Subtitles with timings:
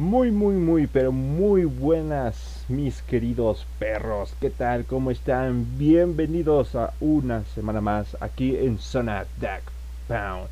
[0.00, 4.34] Muy, muy, muy, pero muy buenas, mis queridos perros.
[4.40, 4.86] ¿Qué tal?
[4.86, 5.76] ¿Cómo están?
[5.76, 9.70] Bienvenidos a una semana más aquí en Zona Duck
[10.08, 10.48] Pound.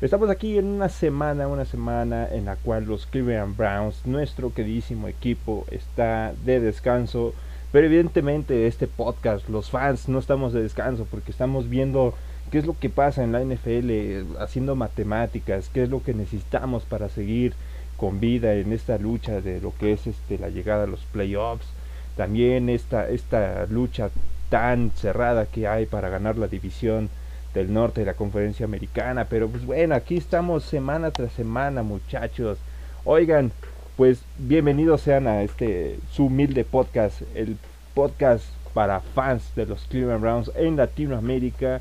[0.00, 5.08] Estamos aquí en una semana, una semana en la cual los Cleveland Browns, nuestro queridísimo
[5.08, 7.34] equipo, está de descanso.
[7.72, 12.14] Pero evidentemente este podcast, los fans no estamos de descanso porque estamos viendo
[12.52, 16.84] qué es lo que pasa en la NFL, haciendo matemáticas, qué es lo que necesitamos
[16.84, 17.54] para seguir
[17.96, 21.66] con vida en esta lucha de lo que es este la llegada a los playoffs,
[22.16, 24.10] también esta, esta lucha
[24.48, 27.08] tan cerrada que hay para ganar la división
[27.54, 32.58] del norte de la conferencia americana, pero pues bueno, aquí estamos semana tras semana muchachos,
[33.04, 33.52] oigan,
[33.96, 37.56] pues bienvenidos sean a este su humilde podcast, el
[37.94, 41.80] podcast para fans de los Cleveland Browns en Latinoamérica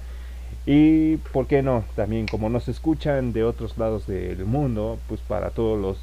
[0.66, 1.84] y, ¿por qué no?
[1.95, 5.98] También como nos escuchan de otros lados del mundo, pues para todos los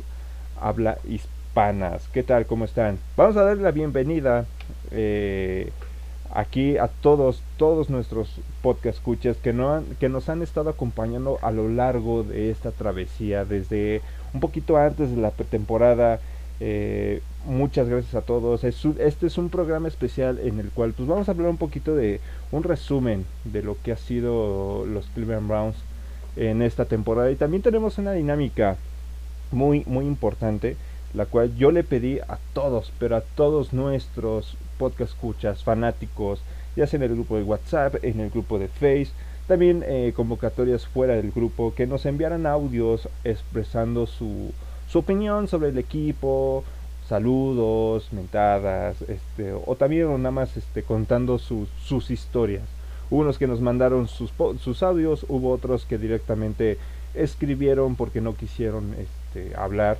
[0.61, 2.09] habla hispanas.
[2.13, 2.47] ¿Qué tal?
[2.47, 2.99] ¿Cómo están?
[3.17, 4.45] Vamos a darle la bienvenida
[4.91, 5.71] eh,
[6.35, 8.29] aquí a todos, todos nuestros
[8.63, 9.01] podcast
[9.43, 14.03] que, no que nos han estado acompañando a lo largo de esta travesía, desde
[14.35, 16.21] un poquito antes de la temporada.
[16.61, 18.65] Eh, muchas gracias a todos.
[18.65, 22.21] este es un programa especial en el cual pues vamos a hablar un poquito de
[22.53, 25.77] un resumen de lo que ha sido los Cleveland Browns
[26.37, 28.77] en esta temporada y también tenemos una dinámica
[29.53, 30.77] muy muy importante
[31.15, 36.41] la cual yo le pedí a todos, pero a todos nuestros podcast escuchas, fanáticos,
[36.77, 39.09] ya sea en el grupo de WhatsApp, en el grupo de Face,
[39.49, 44.53] también eh, convocatorias fuera del grupo, que nos enviaran audios expresando su,
[44.91, 46.65] su opinión sobre el equipo,
[47.09, 52.65] saludos, mentadas, este, o también nada más este, contando sus, sus historias.
[53.09, 56.79] Hubo unos que nos mandaron sus, sus audios, hubo otros que directamente
[57.15, 59.99] escribieron porque no quisieron este, hablar.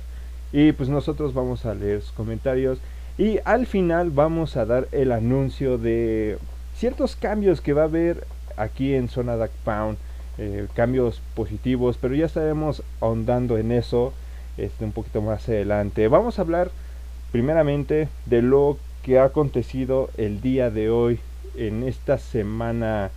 [0.53, 2.79] Y pues nosotros vamos a leer sus comentarios.
[3.17, 6.37] Y al final vamos a dar el anuncio de
[6.75, 8.25] ciertos cambios que va a haber
[8.57, 9.97] aquí en Zona Duck Pound.
[10.37, 14.13] Eh, cambios positivos, pero ya estaremos ahondando en eso
[14.57, 16.07] este, un poquito más adelante.
[16.07, 16.71] Vamos a hablar
[17.31, 21.19] primeramente de lo que ha acontecido el día de hoy
[21.55, 23.11] en esta semana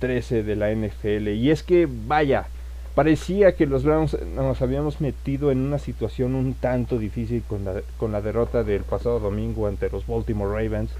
[0.00, 1.28] 13 de la NFL.
[1.28, 2.46] Y es que, vaya,
[2.94, 7.82] parecía que los Browns nos habíamos metido en una situación un tanto difícil con la,
[7.98, 10.90] con la derrota del pasado domingo ante los Baltimore Ravens.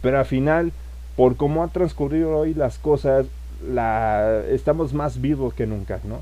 [0.00, 0.72] Pero al final,
[1.16, 3.26] por cómo han transcurrido hoy las cosas,
[3.68, 6.20] la, estamos más vivos que nunca, ¿no?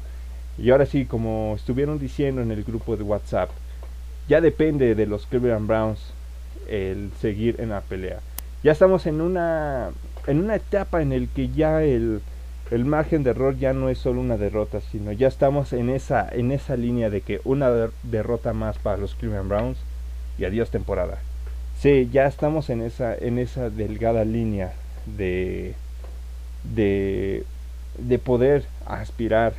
[0.60, 3.50] Y ahora sí, como estuvieron diciendo en el grupo de WhatsApp,
[4.28, 6.00] ya depende de los Cleveland Browns
[6.69, 8.21] el seguir en la pelea.
[8.62, 9.91] Ya estamos en una
[10.26, 12.21] en una etapa en el que ya el,
[12.71, 16.28] el margen de error ya no es solo una derrota, sino ya estamos en esa
[16.31, 17.71] en esa línea de que una
[18.03, 19.78] derrota más para los Cleveland Browns
[20.38, 21.19] y adiós temporada.
[21.81, 24.75] Sí, ya estamos en esa en esa delgada línea
[25.06, 25.75] de
[26.75, 27.44] de
[27.98, 29.54] de poder aspirar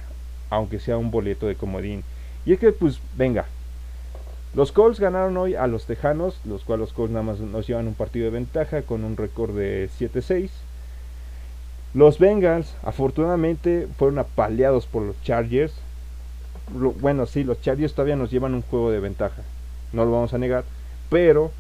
[0.51, 2.03] aunque sea un boleto de comodín.
[2.45, 3.45] Y es que pues venga,
[4.53, 7.87] los Colts ganaron hoy a los Tejanos, los cuales los Colts nada más nos llevan
[7.87, 10.49] un partido de ventaja con un récord de 7-6.
[11.93, 15.73] Los Bengals, afortunadamente, fueron apaleados por los Chargers.
[16.99, 19.41] Bueno, sí, los Chargers todavía nos llevan un juego de ventaja,
[19.93, 20.63] no lo vamos a negar.
[21.09, 21.51] Pero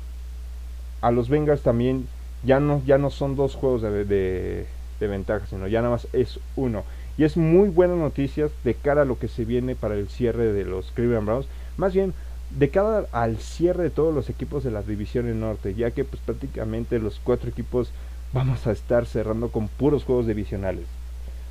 [1.01, 2.07] a los Bengals también
[2.43, 4.65] ya no, ya no son dos juegos de, de,
[4.99, 6.83] de ventaja, sino ya nada más es uno.
[7.21, 10.53] Y es muy buena noticia de cara a lo que se viene para el cierre
[10.53, 11.45] de los Cleveland Browns.
[11.77, 12.15] Más bien,
[12.49, 16.19] de cara al cierre de todos los equipos de la división norte, ya que pues
[16.25, 17.91] prácticamente los cuatro equipos
[18.33, 20.85] vamos a estar cerrando con puros juegos divisionales.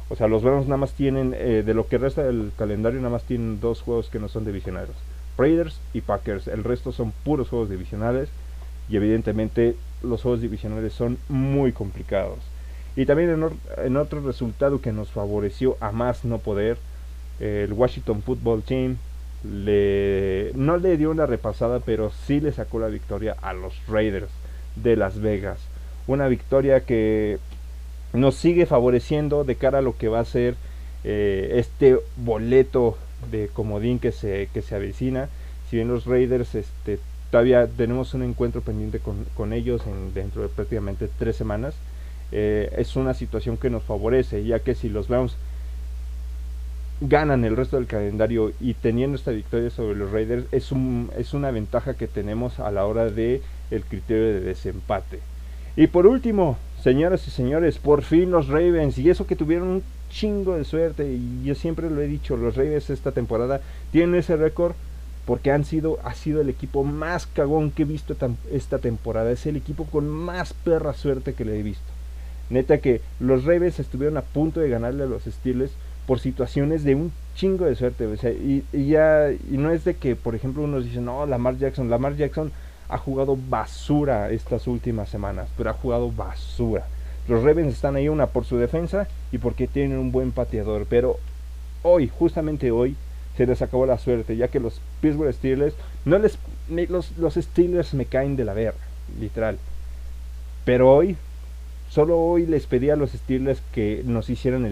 [0.09, 3.13] O sea, los Browns nada más tienen, eh, de lo que resta del calendario, nada
[3.13, 4.97] más tienen dos juegos que no son divisionales.
[5.39, 6.49] Raiders y Packers.
[6.49, 8.29] El resto son puros juegos divisionales.
[8.89, 12.41] Y evidentemente los juegos divisionales son muy complicados.
[13.01, 13.31] Y también
[13.79, 16.77] en, otro resultado que nos favoreció a más no poder,
[17.41, 18.99] el Washington Football Team
[19.43, 24.29] le, no le dio una repasada, pero sí le sacó la victoria a los Raiders
[24.77, 25.61] de Las Vegas.
[26.09, 27.39] Una victoria que
[28.13, 30.57] nos sigue favoreciendo de cara a lo que va a ser
[31.03, 32.99] eh, este boleto
[33.31, 35.31] de comodín que se, que se avecina.
[35.71, 36.99] Si bien los Raiders este,
[37.31, 41.75] todavía tenemos un encuentro pendiente con, con ellos en, dentro de prácticamente tres semanas,
[42.33, 45.37] eh, es una situación que nos favorece, ya que si los vemos
[47.01, 51.33] ganan el resto del calendario y teniendo esta victoria sobre los Raiders es, un, es
[51.33, 53.41] una ventaja que tenemos a la hora de
[53.71, 55.21] el criterio de desempate.
[55.77, 59.83] Y por último, señoras y señores, por fin los Ravens y eso que tuvieron un
[60.11, 63.61] chingo de suerte y yo siempre lo he dicho, los Ravens esta temporada
[63.93, 64.75] tienen ese récord
[65.25, 68.17] porque han sido, ha sido el equipo más cagón que he visto
[68.51, 69.31] esta temporada.
[69.31, 72.00] Es el equipo con más perra suerte que le he visto.
[72.51, 75.73] Neta que los Ravens estuvieron a punto de ganarle a los Steelers
[76.07, 78.07] por situaciones de un chingo de suerte.
[78.07, 81.57] O sea, y, ya, y no es de que, por ejemplo, unos dicen, no, Lamar
[81.57, 82.51] Jackson, Lamar Jackson
[82.89, 86.85] ha jugado basura estas últimas semanas, pero ha jugado basura.
[87.29, 91.17] Los Ravens están ahí una por su defensa y porque tienen un buen pateador, pero
[91.83, 92.97] hoy, justamente hoy,
[93.37, 95.75] se les acabó la suerte, ya que los Pittsburgh Steelers,
[96.05, 96.39] no les,
[96.69, 98.81] los, los Steelers me caen de la verga,
[99.21, 99.59] literal.
[100.65, 101.17] Pero hoy,
[101.91, 104.65] solo hoy les pedí a los Steelers que nos hicieran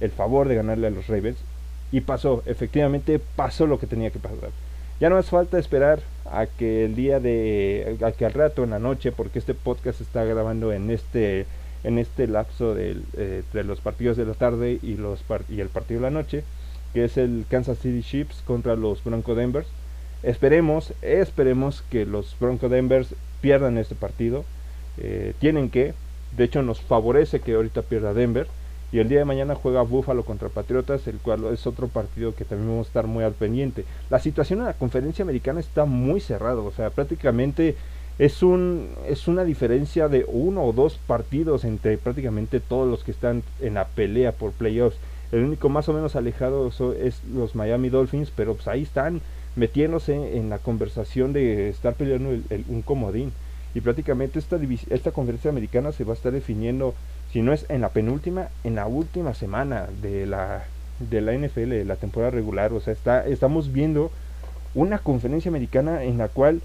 [0.00, 1.38] el, favor de ganarle a los Ravens
[1.90, 4.50] y pasó, efectivamente pasó lo que tenía que pasar.
[5.00, 6.00] Ya no hace falta esperar
[6.30, 10.00] a que el día de, a que al rato en la noche, porque este podcast
[10.00, 11.46] está grabando en este,
[11.84, 15.68] en este lapso de, eh, entre los partidos de la tarde y, los y el
[15.68, 16.44] partido de la noche,
[16.94, 19.68] que es el Kansas City Chiefs contra los Bronco Denvers.
[20.22, 24.44] Esperemos, esperemos que los Bronco Denvers pierdan este partido.
[24.98, 25.94] Eh, tienen que,
[26.36, 28.46] de hecho nos favorece que ahorita pierda Denver
[28.90, 32.44] y el día de mañana juega Búfalo contra Patriotas, el cual es otro partido que
[32.44, 33.84] también vamos a estar muy al pendiente.
[34.08, 37.76] La situación en la conferencia americana está muy cerrada, o sea, prácticamente
[38.18, 43.10] es, un, es una diferencia de uno o dos partidos entre prácticamente todos los que
[43.10, 44.96] están en la pelea por playoffs.
[45.32, 49.20] El único más o menos alejado es los Miami Dolphins, pero pues ahí están
[49.54, 52.30] metiéndose en la conversación de estar peleando
[52.68, 53.32] un comodín.
[53.74, 54.58] Y prácticamente esta,
[54.90, 56.94] esta conferencia americana se va a estar definiendo
[57.32, 60.64] si no es en la penúltima, en la última semana de la,
[60.98, 62.72] de la NFL, de la temporada regular.
[62.72, 64.10] O sea, está, estamos viendo
[64.74, 66.60] una conferencia americana en la cual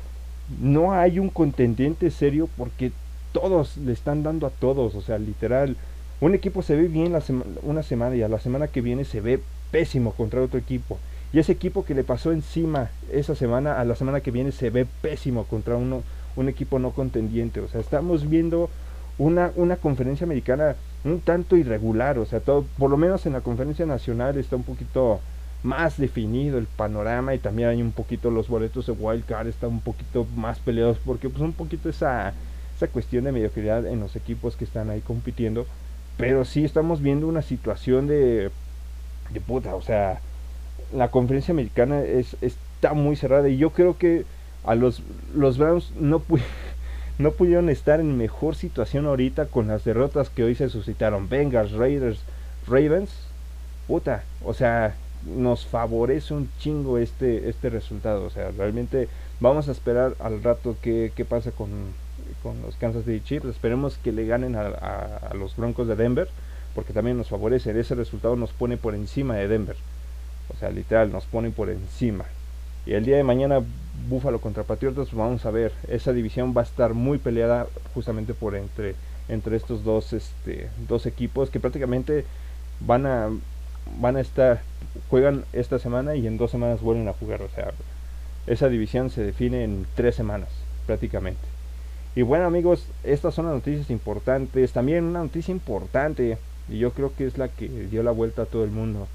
[0.62, 2.92] no hay un contendiente serio porque
[3.32, 4.96] todos le están dando a todos.
[4.96, 5.76] O sea, literal,
[6.22, 7.22] un equipo se ve bien la
[7.64, 9.42] una semana y a la semana que viene se ve
[9.72, 11.00] pésimo contra otro equipo.
[11.34, 14.70] Y ese equipo que le pasó encima esa semana, a la semana que viene se
[14.70, 16.04] ve pésimo contra uno,
[16.36, 17.60] un equipo no contendiente.
[17.60, 18.70] O sea, estamos viendo
[19.18, 23.42] una, una conferencia americana un tanto irregular, o sea, todo, por lo menos en la
[23.42, 25.20] conferencia nacional está un poquito
[25.64, 29.70] más definido el panorama y también hay un poquito los boletos de wild card están
[29.70, 32.34] un poquito más peleados porque pues un poquito esa
[32.76, 35.66] esa cuestión de mediocridad en los equipos que están ahí compitiendo
[36.18, 38.52] pero sí estamos viendo una situación de
[39.32, 40.20] de puta o sea
[40.94, 44.26] la conferencia americana es está muy cerrada y yo creo que
[44.64, 45.02] a los
[45.36, 46.22] los Browns no
[47.18, 51.30] no pudieron estar en mejor situación ahorita con las derrotas que hoy se suscitaron.
[51.30, 52.20] Bengals, Raiders,
[52.68, 53.12] Ravens.
[53.88, 54.96] Puta, o sea,
[55.26, 58.26] nos favorece un chingo este, este resultado.
[58.26, 59.08] O sea, realmente
[59.40, 61.70] vamos a esperar al rato qué, qué pasa con,
[62.42, 63.46] con, los Kansas City Chiefs.
[63.46, 66.30] Esperemos que le ganen a, a, los Broncos de Denver,
[66.74, 67.78] porque también nos favorece.
[67.78, 69.76] Ese resultado nos pone por encima de Denver.
[70.54, 72.26] O sea, literal, nos pone por encima.
[72.86, 73.62] Y el día de mañana
[74.10, 78.56] Búfalo contra Patriotas, vamos a ver, esa división va a estar muy peleada justamente por
[78.56, 78.96] entre,
[79.30, 82.26] entre estos dos, este, dos equipos que prácticamente
[82.82, 83.30] van a,
[84.00, 84.62] van a estar,
[85.10, 87.72] juegan esta semana y en dos semanas vuelven a jugar, o sea,
[88.46, 90.50] esa división se define en tres semanas
[90.86, 91.42] prácticamente.
[92.16, 96.38] Y bueno amigos, estas son las noticias importantes, también una noticia importante,
[96.68, 99.08] y yo creo que es la que dio la vuelta a todo el mundo.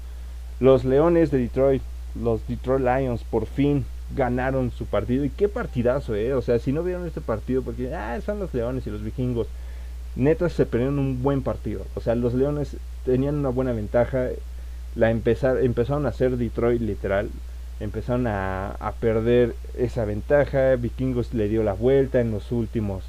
[0.59, 1.83] Los Leones de Detroit
[2.15, 3.85] los Detroit Lions por fin
[4.15, 5.25] ganaron su partido.
[5.25, 6.33] Y qué partidazo, eh.
[6.33, 9.47] O sea, si no vieron este partido, porque ah, son los Leones y los Vikingos.
[10.15, 11.85] Neta se perdieron un buen partido.
[11.95, 14.27] O sea, los Leones tenían una buena ventaja.
[14.95, 17.29] La empezar, empezaron a hacer Detroit literal.
[17.79, 20.75] Empezaron a, a, perder esa ventaja.
[20.75, 23.03] Vikingos le dio la vuelta en los últimos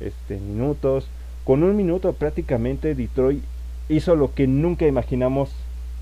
[0.00, 1.08] este, minutos.
[1.44, 3.42] Con un minuto prácticamente Detroit
[3.88, 5.50] hizo lo que nunca imaginamos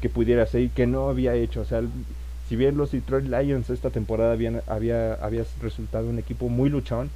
[0.00, 1.60] que pudiera hacer y que no había hecho.
[1.60, 1.82] O sea,
[2.48, 7.10] si bien los Detroit Lions esta temporada habían, había, había resultado un equipo muy luchón,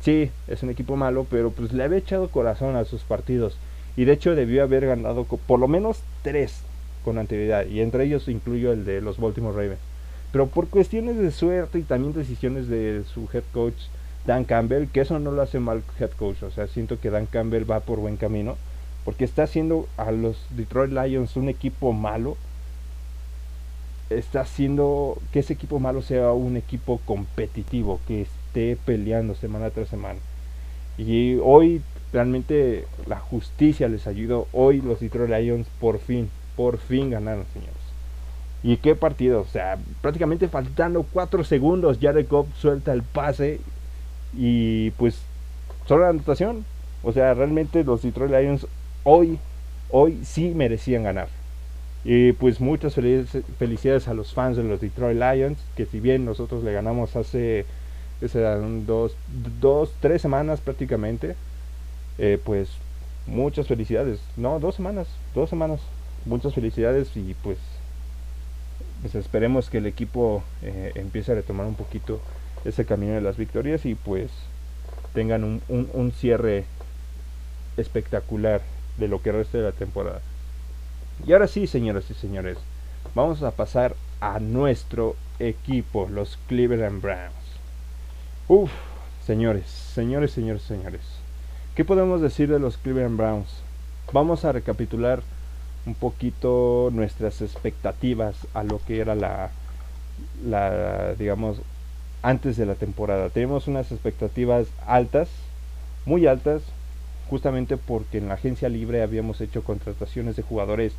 [0.00, 3.56] sí, es un equipo malo, pero pues le había echado corazón a sus partidos.
[3.96, 6.62] Y de hecho debió haber ganado por lo menos tres
[7.04, 7.66] con anterioridad.
[7.66, 9.80] Y entre ellos incluyo el de los Baltimore Ravens.
[10.32, 13.76] Pero por cuestiones de suerte y también decisiones de su head coach
[14.26, 16.42] Dan Campbell, que eso no lo hace mal head coach.
[16.42, 18.56] O sea, siento que Dan Campbell va por buen camino.
[19.04, 22.38] Porque está haciendo a los Detroit Lions un equipo malo
[24.10, 29.88] está haciendo que ese equipo malo sea un equipo competitivo, que esté peleando semana tras
[29.88, 30.18] semana.
[30.98, 31.82] Y hoy
[32.12, 34.46] realmente la justicia les ayudó.
[34.52, 37.74] Hoy los Detroit Lions por fin, por fin ganaron, señores.
[38.62, 43.60] Y qué partido, o sea, prácticamente faltando 4 segundos, Jared Goff suelta el pase
[44.32, 45.18] y pues
[45.86, 46.64] solo la anotación.
[47.02, 48.66] O sea, realmente los Detroit Lions
[49.02, 49.38] hoy,
[49.90, 51.28] hoy sí merecían ganar.
[52.04, 56.62] Y pues muchas felicidades a los fans de los Detroit Lions, que si bien nosotros
[56.62, 57.64] le ganamos hace
[58.86, 59.16] dos,
[59.60, 61.34] dos, tres semanas prácticamente,
[62.18, 62.68] eh, pues
[63.26, 64.20] muchas felicidades.
[64.36, 65.80] No, dos semanas, dos semanas.
[66.26, 67.58] Muchas felicidades y pues,
[69.02, 72.20] pues esperemos que el equipo eh, empiece a retomar un poquito
[72.64, 74.30] ese camino de las victorias y pues
[75.12, 76.64] tengan un, un, cierre
[77.76, 78.62] espectacular
[78.98, 80.20] de lo que resta de la temporada.
[81.26, 82.58] Y ahora sí, señoras y señores,
[83.14, 87.34] vamos a pasar a nuestro equipo, los Cleveland Browns.
[88.48, 88.70] Uf,
[89.26, 91.00] señores, señores, señores, señores.
[91.74, 93.48] ¿Qué podemos decir de los Cleveland Browns?
[94.12, 95.22] Vamos a recapitular
[95.86, 99.50] un poquito nuestras expectativas a lo que era la,
[100.44, 101.58] la digamos,
[102.22, 103.28] antes de la temporada.
[103.30, 105.28] Tenemos unas expectativas altas,
[106.06, 106.62] muy altas,
[107.28, 110.92] justamente porque en la agencia libre habíamos hecho contrataciones de jugadores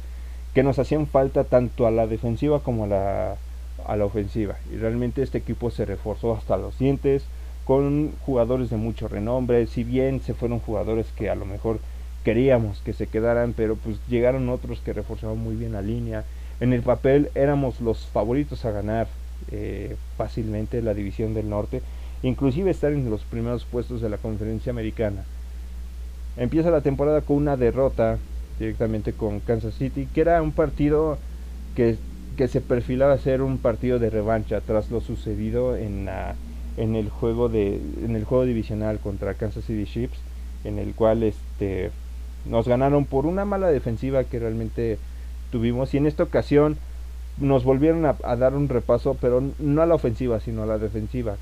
[0.53, 3.35] que nos hacían falta tanto a la defensiva como a la,
[3.85, 4.55] a la ofensiva.
[4.71, 7.23] Y realmente este equipo se reforzó hasta los dientes
[7.65, 11.79] con jugadores de mucho renombre, si bien se fueron jugadores que a lo mejor
[12.23, 16.23] queríamos que se quedaran, pero pues llegaron otros que reforzaban muy bien la línea.
[16.59, 19.07] En el papel éramos los favoritos a ganar
[19.51, 21.81] eh, fácilmente la división del norte,
[22.23, 25.23] inclusive estar en los primeros puestos de la conferencia americana.
[26.37, 28.17] Empieza la temporada con una derrota
[28.59, 31.17] directamente con Kansas City, que era un partido
[31.75, 31.97] que,
[32.37, 36.09] que se perfilaba ser un partido de revancha tras lo sucedido en,
[36.77, 40.17] en, el juego de, en el juego divisional contra Kansas City Chiefs,
[40.63, 41.91] en el cual este,
[42.45, 44.97] nos ganaron por una mala defensiva que realmente
[45.51, 46.77] tuvimos y en esta ocasión
[47.37, 51.35] nos volvieron a, dar un repaso, pero no a la ofensiva, sino a la defensiva.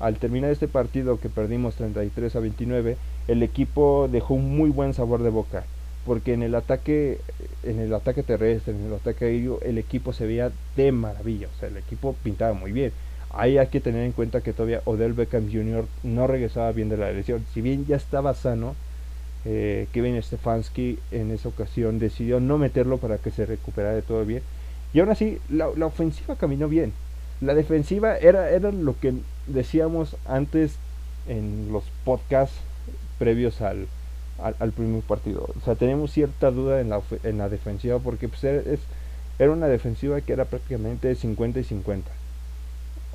[0.00, 2.96] Al terminar este partido que perdimos 33 a 29,
[3.28, 5.64] el equipo dejó un muy buen sabor de boca,
[6.06, 7.18] porque en el ataque
[7.62, 11.58] en el ataque terrestre, en el ataque aéreo, el equipo se veía de maravilla, o
[11.58, 12.92] sea, el equipo pintaba muy bien.
[13.30, 15.86] Ahí hay que tener en cuenta que todavía Odell Beckham Jr.
[16.04, 18.76] no regresaba bien de la lesión, si bien ya estaba sano,
[19.44, 24.24] eh, Kevin Stefanski en esa ocasión decidió no meterlo para que se recuperara de todo
[24.24, 24.42] bien
[24.94, 26.92] y aún así, la, ofensiva caminó bien.
[27.40, 29.12] La defensiva era, era lo que
[29.48, 30.76] decíamos antes
[31.28, 32.56] en los podcasts
[33.18, 33.86] previos al,
[34.38, 35.48] al, primer partido.
[35.56, 38.80] O sea, tenemos cierta duda en la, en la defensiva porque pues, era, es,
[39.38, 42.10] era una defensiva que era prácticamente 50 y 50.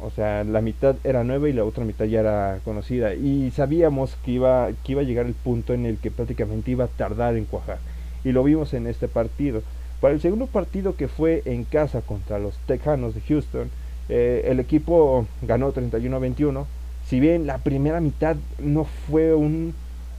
[0.02, 3.14] O sea, la mitad era nueva y la otra mitad ya era conocida.
[3.14, 6.86] Y sabíamos que iba, que iba a llegar el punto en el que prácticamente iba
[6.86, 7.80] a tardar en cuajar.
[8.24, 9.62] Y lo vimos en este partido.
[10.02, 13.70] Para el segundo partido que fue en casa contra los Tejanos de Houston,
[14.08, 16.68] eh, el equipo ganó 31 a 21.
[17.06, 19.74] Si bien la primera mitad no fue un,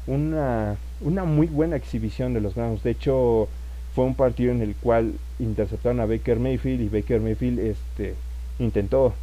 [0.07, 3.49] una, una muy buena exhibición de los Browns, de hecho
[3.95, 8.15] fue un partido en el cual interceptaron a Baker Mayfield y Baker Mayfield este,
[8.59, 9.15] intentó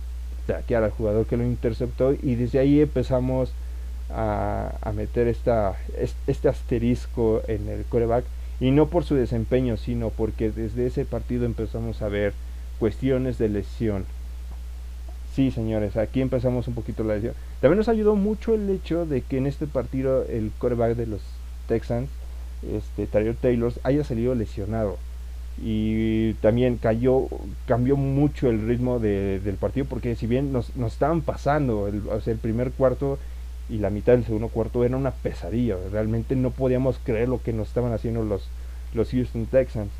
[0.45, 3.51] taquear al jugador que lo interceptó y desde ahí empezamos
[4.09, 5.75] a, a meter esta,
[6.27, 8.25] este asterisco en el coreback
[8.59, 12.33] y no por su desempeño, sino porque desde ese partido empezamos a ver
[12.79, 14.05] cuestiones de lesión.
[15.37, 17.35] Sí, señores, aquí empezamos un poquito la lesión.
[17.61, 21.21] También nos ayudó mucho el hecho de que en este partido el quarterback de los
[21.67, 22.09] Texans,
[22.73, 24.97] este Tyler Taylor, haya salido lesionado.
[25.63, 27.27] Y también cayó,
[27.67, 32.37] cambió mucho el ritmo del partido porque si bien nos, nos estaban pasando el, el
[32.37, 33.19] primer cuarto
[33.69, 35.75] y la mitad del segundo cuarto era una pesadilla.
[35.91, 38.47] Realmente no podíamos creer lo que nos estaban haciendo los,
[38.95, 39.91] los Houston Texans.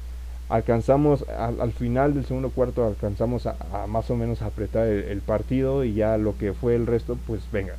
[0.50, 3.56] Alcanzamos al, final del segundo cuarto, alcanzamos a,
[3.88, 7.76] más o menos apretar el, partido y ya lo que fue el resto, pues venga.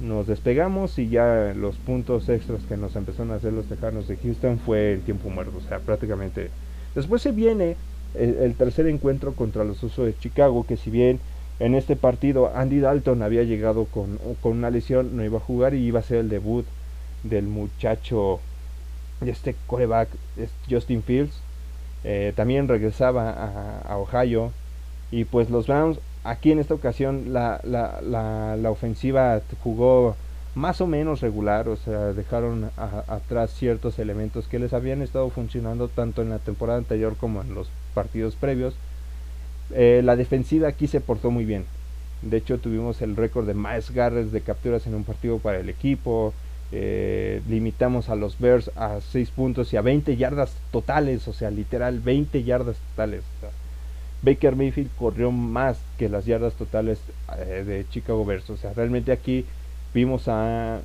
[0.00, 4.16] Nos despegamos y ya los puntos extras que nos empezaron a hacer los Tejanos de
[4.16, 5.58] Houston fue el tiempo muerto.
[5.58, 6.50] O sea, prácticamente.
[6.94, 7.76] Después se viene
[8.14, 11.18] el, el tercer encuentro contra los Usos de Chicago, que si bien
[11.60, 15.84] en este partido Andy Dalton había llegado con, una lesión, no iba a jugar y
[15.84, 16.64] iba a ser el debut
[17.24, 18.38] del muchacho,
[19.20, 20.08] de este coreback,
[20.70, 21.40] Justin Fields.
[22.04, 23.30] Eh, también regresaba
[23.88, 24.52] a, Ohio
[25.10, 30.14] y pues los Browns aquí en esta ocasión la, la, la, ofensiva jugó
[30.54, 35.88] más o menos regular, o sea, dejaron atrás ciertos elementos que les habían estado funcionando
[35.88, 38.74] tanto en la temporada anterior como en los partidos previos
[39.70, 41.64] eh, la defensiva aquí se portó muy bien.
[42.22, 45.68] De hecho, tuvimos el récord de más garres de capturas en un partido para el
[45.68, 46.32] equipo.
[46.70, 51.50] Eh, limitamos a los Bears a 6 puntos y a 20 yardas totales, o sea,
[51.50, 53.22] literal 20 yardas totales.
[54.22, 56.98] Baker Mayfield corrió más que las yardas totales
[57.38, 58.50] eh, de Chicago Bears.
[58.50, 59.44] O sea, realmente aquí
[59.94, 60.80] vimos a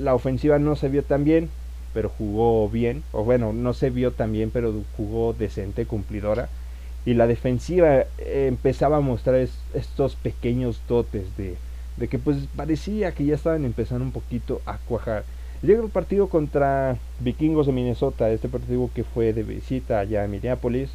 [0.00, 1.50] la ofensiva no se vio tan bien.
[1.94, 6.48] pero jugó bien, o bueno, no se vio tan bien, pero jugó decente, cumplidora.
[7.06, 9.36] Y la defensiva eh, empezaba a mostrar
[9.74, 11.56] estos pequeños dotes de,
[11.98, 15.24] de que pues parecía que ya estaban empezando un poquito a cuajar.
[15.62, 20.28] Llega el partido contra Vikingos de Minnesota, este partido que fue de visita allá a
[20.28, 20.90] Minneapolis.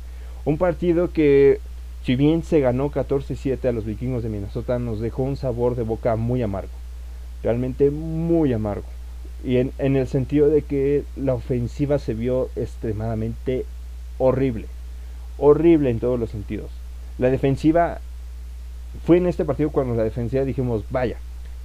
[0.46, 1.60] Un partido que,
[2.06, 5.84] si bien se ganó 14-7 a los Vikingos de Minnesota, nos dejó un sabor de
[5.84, 6.72] boca muy amargo.
[7.44, 8.86] Realmente muy amargo.
[9.44, 13.66] Y en, en el sentido de que la ofensiva se vio extremadamente
[14.18, 14.68] horrible.
[15.38, 16.72] Horrible en todos los sentidos.
[17.18, 18.00] La defensiva
[19.06, 21.18] fue en este partido cuando la defensiva dijimos, vaya,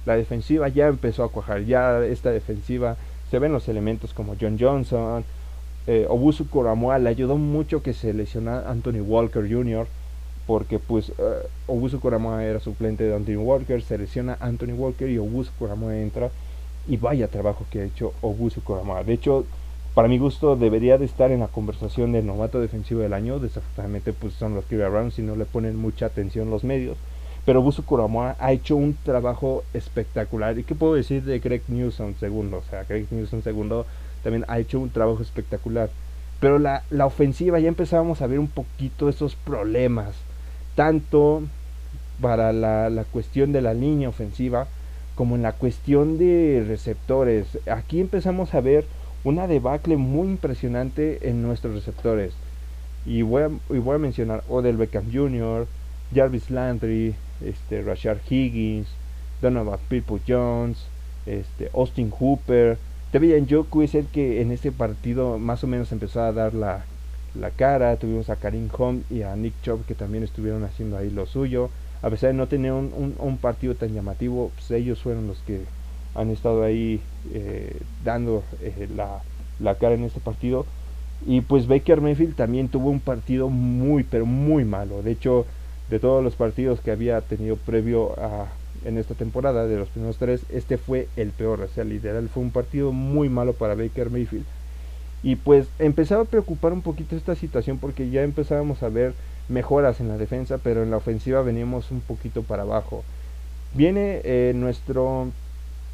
[0.05, 2.97] la defensiva ya empezó a cuajar, ya esta defensiva
[3.29, 5.23] se ven los elementos como John Johnson,
[5.87, 9.87] eh, Obusu Koramoa le ayudó mucho que se lesionara Anthony Walker Jr.
[10.45, 11.13] porque pues uh,
[11.67, 16.29] Obusu Koramoa era suplente de Anthony Walker, se lesiona Anthony Walker y Obusu Koramoa entra
[16.87, 19.03] y vaya trabajo que ha hecho Obusu Koramoa.
[19.03, 19.45] De hecho,
[19.93, 24.13] para mi gusto debería de estar en la conversación del novato defensivo del año, desafortunadamente
[24.13, 26.97] pues son los Cleveland Browns y no le ponen mucha atención los medios
[27.49, 27.83] pero Busu
[28.37, 30.59] ha hecho un trabajo espectacular.
[30.59, 32.57] ¿Y qué puedo decir de Greg Newsom segundo?
[32.57, 33.87] O sea, Greg Newsom segundo
[34.23, 35.89] también ha hecho un trabajo espectacular.
[36.39, 40.13] Pero la, la ofensiva ya empezábamos a ver un poquito esos problemas.
[40.75, 41.41] Tanto
[42.21, 44.67] para la, la cuestión de la línea ofensiva
[45.15, 47.47] como en la cuestión de receptores.
[47.65, 48.85] Aquí empezamos a ver
[49.23, 52.31] una debacle muy impresionante en nuestros receptores.
[53.07, 55.65] Y voy a, y voy a mencionar Odell Beckham Jr.,
[56.13, 58.87] Jarvis Landry, este, Rashard Higgins,
[59.41, 60.85] Donovan People Jones,
[61.25, 62.77] este, Austin Hooper.
[63.11, 66.85] Debian Joku es el que en este partido más o menos empezó a dar la,
[67.39, 67.95] la cara.
[67.97, 71.69] Tuvimos a Karim Home y a Nick Chubb que también estuvieron haciendo ahí lo suyo.
[72.01, 75.61] A pesar de no tener un, un, partido tan llamativo, pues ellos fueron los que
[76.15, 77.01] han estado ahí
[77.33, 79.21] eh, dando eh, la,
[79.59, 80.65] la cara en este partido.
[81.25, 85.01] Y pues Baker Mayfield también tuvo un partido muy, pero muy malo.
[85.01, 85.45] De hecho,
[85.89, 88.47] de todos los partidos que había tenido previo a
[88.85, 91.61] en esta temporada de los primeros tres este fue el peor.
[91.61, 94.45] O sea literal fue un partido muy malo para Baker Mayfield.
[95.21, 99.13] Y pues empezaba a preocupar un poquito esta situación porque ya empezábamos a ver
[99.49, 103.03] mejoras en la defensa pero en la ofensiva veníamos un poquito para abajo.
[103.73, 105.27] Viene eh, nuestro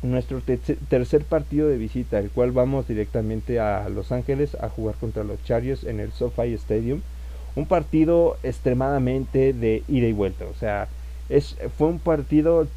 [0.03, 0.41] nuestro
[0.89, 5.43] tercer partido de visita el cual vamos directamente a Los Ángeles a jugar contra los
[5.43, 7.01] Chargers en el SoFi Stadium
[7.55, 10.45] un partido extremadamente de ida y vuelta.
[10.45, 10.87] O sea,
[11.29, 12.67] es, fue un partido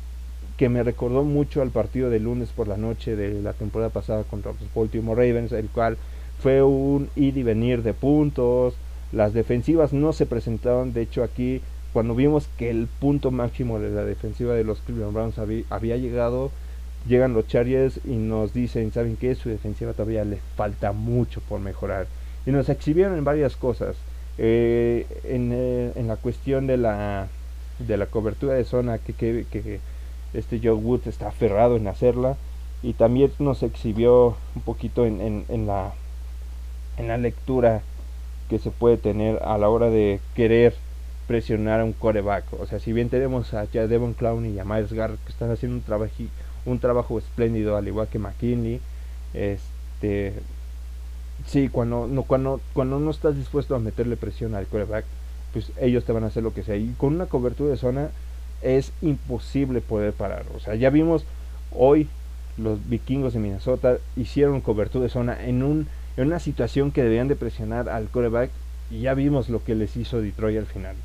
[0.57, 4.25] que me recordó mucho al partido de lunes por la noche de la temporada pasada
[4.25, 5.97] contra los Baltimore Ravens, el cual
[6.41, 8.75] fue un ir y venir de puntos.
[9.13, 11.63] Las defensivas no se presentaron, de hecho aquí
[11.93, 15.39] cuando vimos que el punto máximo de la defensiva de los Cleveland Browns
[15.71, 16.51] había, llegado,
[17.07, 19.35] llegan los Chargers y nos dicen, ¿saben qué?
[19.35, 22.07] Su defensiva todavía le falta mucho por mejorar.
[22.47, 23.97] Y nos exhibieron en varias cosas.
[24.39, 27.29] Eh, eh, en, la cuestión de la,
[27.81, 29.81] de la cobertura de zona, que, que,
[30.35, 32.37] este Joe Woods está aferrado en hacerla.
[32.83, 35.93] Y también nos exhibió un poquito en, en, la,
[36.97, 37.83] en la lectura
[38.49, 40.75] que se puede tener a la hora de querer
[41.27, 42.45] presionar a un coreback.
[42.61, 45.77] O sea, si bien tenemos a Devon Clown y a Miles Garrett que están haciendo
[45.77, 46.13] un trabajo,
[46.65, 48.81] un trabajo espléndido, al igual que McKinley,
[49.35, 50.35] este,
[51.47, 55.05] Sí, cuando no, cuando, cuando no estás dispuesto a meterle presión al quarterback,
[55.53, 56.77] pues ellos te van a hacer lo que sea.
[56.77, 58.11] Y con una cobertura de zona
[58.63, 60.45] es imposible poder parar.
[60.55, 61.25] O sea, ya vimos
[61.73, 62.09] hoy
[62.57, 67.29] los vikingos de Minnesota hicieron cobertura de zona en, un, en una situación que debían
[67.29, 68.51] de presionar al quarterback
[68.91, 70.97] y ya vimos lo que les hizo Detroit al final.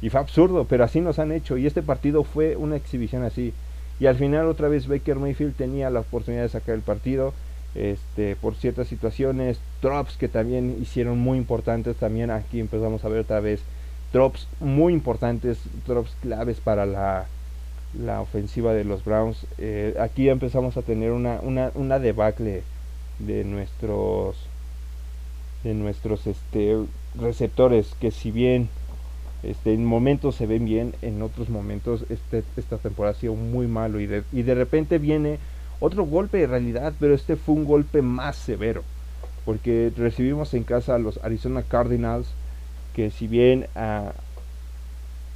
[0.00, 1.56] Y fue absurdo, pero así nos han hecho.
[1.56, 3.52] Y este partido fue una exhibición así.
[3.98, 7.34] Y al final otra vez Baker Mayfield tenía la oportunidad de sacar el partido
[7.74, 13.20] este, por ciertas situaciones, drops que también hicieron muy importantes, también aquí empezamos a ver
[13.20, 13.60] otra vez
[14.12, 17.26] drops muy importantes, drops claves para la,
[17.98, 19.46] la ofensiva de los Browns.
[19.58, 22.62] Eh, aquí empezamos a tener una, una, una debacle
[23.18, 24.36] de nuestros
[25.64, 26.76] de nuestros este,
[27.20, 28.68] receptores que si bien
[29.42, 33.66] este, en momentos se ven bien, en otros momentos este, esta temporada ha sido muy
[33.66, 35.38] malo y de, y de repente viene
[35.80, 38.82] otro golpe de realidad, pero este fue un golpe más severo,
[39.44, 42.26] porque recibimos en casa a los Arizona Cardinals,
[42.94, 44.12] que si bien ah,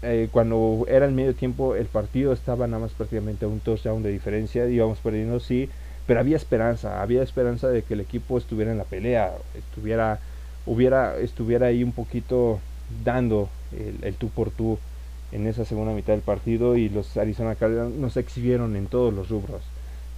[0.02, 4.02] eh, cuando era el medio tiempo el partido estaba nada más prácticamente a un touchdown
[4.02, 5.68] de diferencia, íbamos perdiendo, sí,
[6.06, 10.18] pero había esperanza, había esperanza de que el equipo estuviera en la pelea, estuviera,
[10.66, 12.60] hubiera, estuviera ahí un poquito
[13.04, 14.78] dando el, el tú por tú
[15.30, 19.28] en esa segunda mitad del partido y los Arizona Cardinals nos exhibieron en todos los
[19.28, 19.62] rubros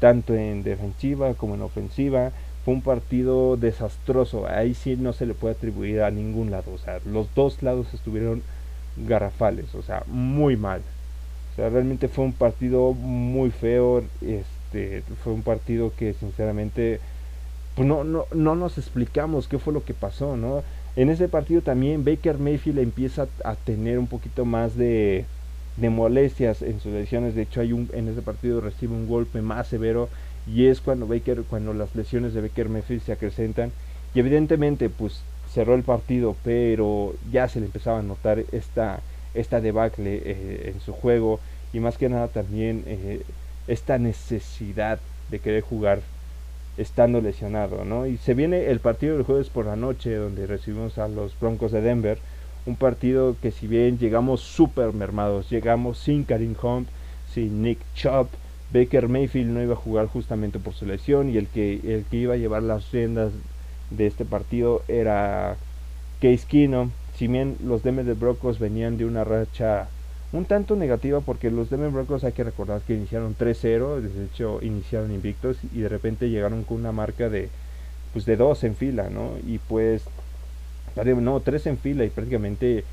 [0.01, 2.33] tanto en defensiva como en ofensiva.
[2.65, 4.47] fue un partido desastroso.
[4.49, 6.73] Ahí sí no se le puede atribuir a ningún lado.
[6.73, 8.43] O sea, los dos lados estuvieron
[8.97, 9.75] garrafales.
[9.75, 10.81] O sea, muy mal.
[11.53, 14.03] O sea, realmente fue un partido muy feo.
[14.23, 17.01] Este, fue un partido que sinceramente
[17.75, 20.63] pues no, no, no nos explicamos qué fue lo que pasó, ¿no?
[20.97, 25.25] En ese partido también Baker Mayfield empieza a tener un poquito más de,
[25.77, 27.35] de molestias en sus lesiones.
[27.35, 30.09] De hecho, hay un, en ese partido recibe un golpe más severo
[30.47, 33.73] y es cuando Baker, cuando las lesiones de Baker Mayfield se acrecentan
[34.15, 39.01] y evidentemente pues cerró el partido, pero ya se le empezaba a notar esta,
[39.35, 41.41] esta debacle eh, en su juego
[41.73, 43.23] y más que nada también eh,
[43.67, 44.99] esta necesidad
[45.31, 46.01] de querer jugar
[46.77, 48.07] estando lesionado, ¿no?
[48.07, 51.73] Y se viene el partido del jueves por la noche donde recibimos a los Broncos
[51.73, 52.19] de Denver,
[52.67, 56.89] un partido que si bien llegamos súper mermados, llegamos sin Karim Hunt,
[57.33, 58.29] sin Nick Chubb,
[58.73, 62.17] Baker Mayfield no iba a jugar justamente por su lesión y el que, el que
[62.17, 63.33] iba a llevar las riendas
[63.91, 65.57] de este partido era
[66.21, 66.91] Case Keenum.
[67.17, 69.89] Si bien los Denver Broncos venían de una racha
[70.33, 74.59] un tanto negativa porque los Denver Broncos hay que recordar que iniciaron 3-0, de hecho
[74.63, 77.51] iniciaron invictos y de repente llegaron con una marca de
[78.13, 79.33] pues de dos en fila, ¿no?
[79.47, 80.03] Y pues
[80.97, 82.85] no, tres en fila y prácticamente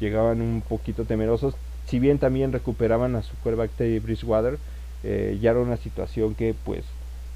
[0.00, 1.54] llegaban un poquito temerosos,
[1.86, 4.58] si bien también recuperaban a su quarterback Teddy Bridgewater,
[5.04, 6.84] eh, ya era una situación que pues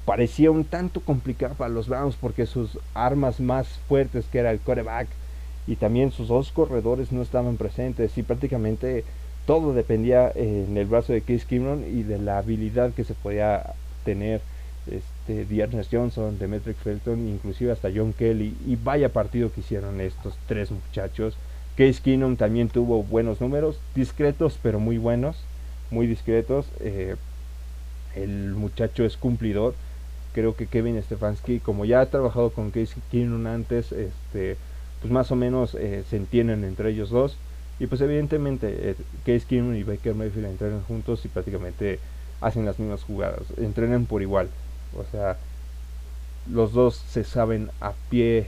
[0.05, 4.59] parecía un tanto complicada para los Browns porque sus armas más fuertes que era el
[4.59, 5.07] quarterback
[5.67, 8.17] y también sus dos corredores no estaban presentes.
[8.17, 9.03] Y prácticamente
[9.45, 13.73] todo dependía en el brazo de Chris Kimron y de la habilidad que se podía
[14.03, 14.41] tener
[14.87, 20.35] este Dearness Johnson, Demetric Felton, inclusive hasta John Kelly y vaya partido que hicieron estos
[20.47, 21.35] tres muchachos.
[21.77, 25.37] Case Keenum también tuvo buenos números, discretos pero muy buenos,
[25.89, 26.65] muy discretos.
[26.79, 27.15] Eh,
[28.15, 29.73] el muchacho es cumplidor.
[30.33, 34.57] Creo que Kevin Stefanski, como ya ha trabajado con Case Keenum antes, este,
[35.01, 37.37] pues más o menos eh, se entienden entre ellos dos.
[37.79, 41.99] Y pues evidentemente eh, Case Keenum y Baker Mayfield entrenan juntos y prácticamente
[42.41, 44.49] hacen las mismas jugadas, entrenan por igual.
[44.97, 45.37] O sea,
[46.49, 48.47] los dos se saben a pie,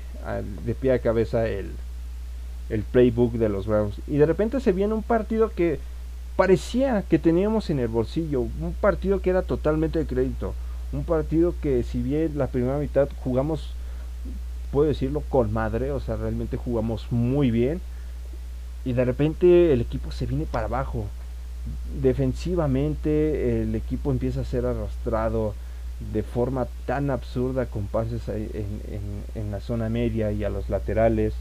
[0.65, 1.71] de pie a cabeza el,
[2.69, 3.95] el playbook de los Browns.
[4.07, 5.79] Y de repente se viene un partido que
[6.35, 10.53] parecía que teníamos en el bolsillo, un partido que era totalmente de crédito,
[10.91, 13.73] un partido que si bien la primera mitad jugamos,
[14.71, 17.81] puedo decirlo, con madre, o sea, realmente jugamos muy bien
[18.85, 21.05] y de repente el equipo se viene para abajo.
[22.01, 25.53] Defensivamente el equipo empieza a ser arrastrado
[26.11, 31.33] de forma tan absurda con pases en, la zona media y a los laterales.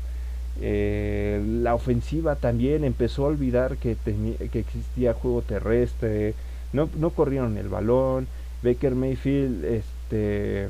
[0.61, 6.35] Eh, la ofensiva también empezó a olvidar que, que existía juego terrestre,
[6.73, 8.27] no, no corrieron el balón.
[8.63, 10.69] Baker Mayfield este,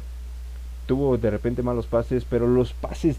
[0.87, 3.16] tuvo de repente malos pases, pero los pases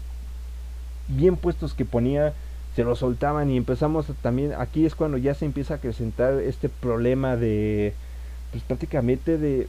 [1.08, 2.32] bien puestos que ponía
[2.74, 6.68] se lo soltaban y empezamos también, aquí es cuando ya se empieza a acrecentar este
[6.68, 7.94] problema de,
[8.50, 9.68] pues prácticamente de,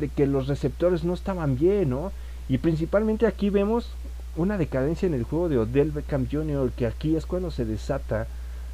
[0.00, 2.12] de que los receptores no estaban bien, ¿no?
[2.48, 3.90] Y principalmente aquí vemos
[4.36, 8.26] una decadencia en el juego de Odell Beckham Jr., que aquí es cuando se desata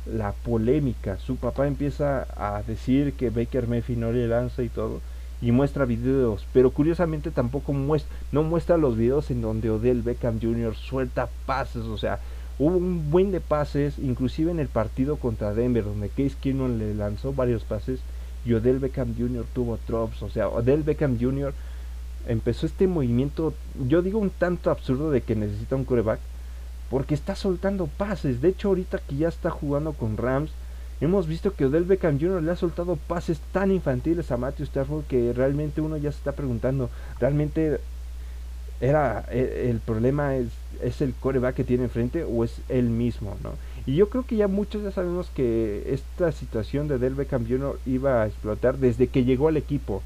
[0.06, 1.18] la polémica.
[1.18, 5.00] Su papá empieza a decir que Baker Mayfield no le lanza y todo,
[5.42, 10.40] y muestra videos, pero curiosamente tampoco muestra, no muestra los videos en donde Odell Beckham
[10.40, 10.74] Jr.
[10.74, 12.18] suelta pases, o sea,
[12.60, 16.94] Hubo un buen de pases, inclusive en el partido contra Denver, donde Case Keenum le
[16.94, 18.00] lanzó varios pases
[18.44, 19.44] y Odell Beckham Jr.
[19.52, 20.22] tuvo drops.
[20.22, 21.52] O sea, Odell Beckham Jr.
[22.26, 23.54] empezó este movimiento,
[23.88, 26.20] yo digo un tanto absurdo de que necesita un coreback,
[26.90, 28.40] porque está soltando pases.
[28.40, 30.50] De hecho, ahorita que ya está jugando con Rams,
[31.00, 32.42] hemos visto que Odell Beckham Jr.
[32.42, 36.32] le ha soltado pases tan infantiles a Matthew Stafford que realmente uno ya se está
[36.32, 37.80] preguntando, realmente
[38.80, 40.48] era e, el problema es,
[40.82, 43.52] es el coreback que tiene enfrente o es él mismo, ¿no?
[43.86, 47.78] Y yo creo que ya muchos ya sabemos que esta situación de Del Beckham Jr.
[47.86, 50.02] iba a explotar desde que llegó al equipo.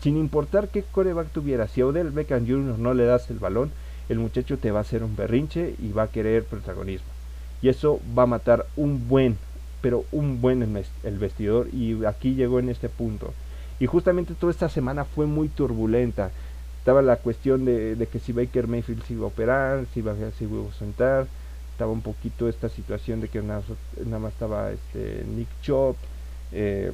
[0.00, 2.78] sin importar qué coreback tuviera, si a Odell Beckham Jr.
[2.78, 3.70] no le das el balón,
[4.08, 7.08] el muchacho te va a hacer un berrinche y va a querer protagonismo.
[7.62, 9.36] Y eso va a matar un buen,
[9.80, 10.62] pero un buen
[11.04, 11.68] el vestidor.
[11.72, 13.32] Y aquí llegó en este punto.
[13.78, 16.30] Y justamente toda esta semana fue muy turbulenta
[16.86, 20.44] estaba la cuestión de, que si Baker Mayfield se iba a operar, si iba, se
[20.44, 21.26] iba a sentar,
[21.72, 23.60] estaba un poquito esta situación de que nada,
[24.20, 25.96] más estaba este, Nick Chop,
[26.52, 26.92] eh,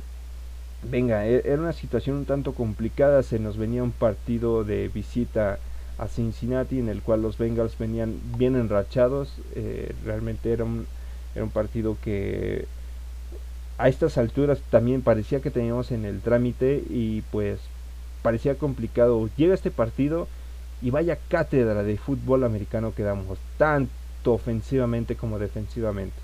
[0.91, 5.59] venga, e, era una situación un tanto complicada, se nos venía un partido de visita
[5.99, 10.87] a Cincinnati en el cual los Bengals venían bien enrachados, eh, realmente era un,
[11.35, 12.65] era un partido que
[13.77, 17.61] a estas alturas también parecía que teníamos en el trámite y pues
[18.23, 19.29] parecía complicado.
[19.37, 20.29] Llega este partido
[20.83, 26.17] Y vaya cátedra de fútbol americano que damos, tanto ofensivamente como defensivamente.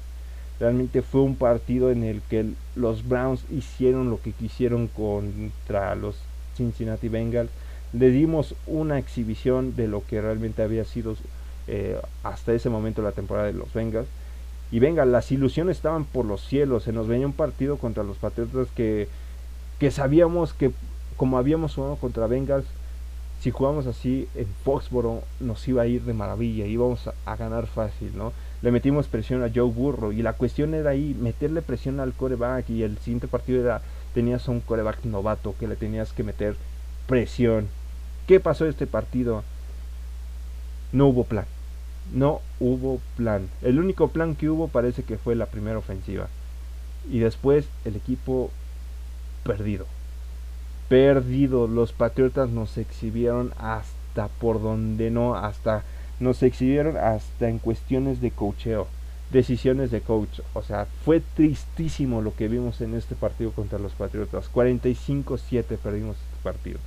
[0.59, 6.17] Realmente fue un partido en el que los Browns hicieron lo que quisieron contra los
[6.57, 7.51] Cincinnati Bengals.
[7.93, 11.15] Le dimos una exhibición de lo que realmente había sido
[11.69, 14.09] eh, hasta ese momento la temporada de los Bengals.
[14.73, 16.83] Y venga, las ilusiones estaban por los cielos.
[16.83, 19.09] Se nos venía un partido contra los Patriotas que,
[19.79, 20.73] que sabíamos que
[21.19, 22.65] como habíamos jugado contra Bengals,
[23.41, 28.17] si jugamos así en Foxboro nos iba a ir de maravilla, íbamos a, ganar fácil,
[28.17, 28.33] ¿no?
[28.63, 32.71] Le metimos presión a Joe Burrow y la cuestión era ahí, meterle presión al coreback
[32.71, 33.83] y el siguiente partido era,
[34.15, 36.55] tenías a un coreback novato que le tenías que meter
[37.09, 37.67] presión.
[38.29, 39.43] ¿Qué pasó este partido?
[40.93, 41.47] No hubo plan,
[42.13, 43.49] no hubo plan.
[43.63, 46.29] El único plan que hubo parece que fue la primera ofensiva
[47.11, 48.51] y después el equipo
[49.43, 49.87] perdido
[50.89, 51.67] perdido.
[51.67, 55.85] Los Patriotas nos exhibieron hasta por donde no, hasta
[56.21, 58.89] nos exhibieron hasta en cuestiones de cocheo,
[59.31, 60.41] decisiones de coach.
[60.55, 64.51] O sea, fue tristísimo lo que vimos en este partido contra los Patriotas.
[64.53, 66.79] 45-7 perdimos este partido.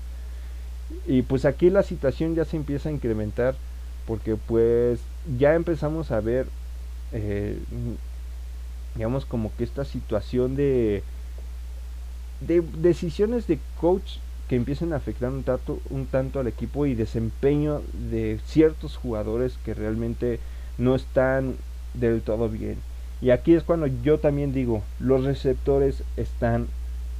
[1.08, 3.56] Y pues aquí la situación ya se empieza a incrementar
[4.06, 5.00] porque pues
[5.38, 6.48] ya empezamos a ver,
[7.14, 7.58] eh,
[8.96, 11.04] digamos como que esta situación de
[12.42, 14.18] de decisiones de coach
[14.50, 19.58] que empiecen a afectar un tanto, un tanto al equipo y desempeño de ciertos jugadores
[19.64, 20.40] que realmente
[20.78, 21.56] no están
[21.94, 22.78] del todo bien.
[23.22, 26.68] Y aquí es cuando yo también digo, los receptores están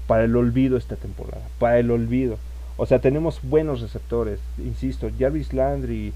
[0.08, 2.38] para el olvido esta temporada, para el olvido.
[2.76, 6.14] O sea, tenemos buenos receptores, insisto, Jarvis Landry,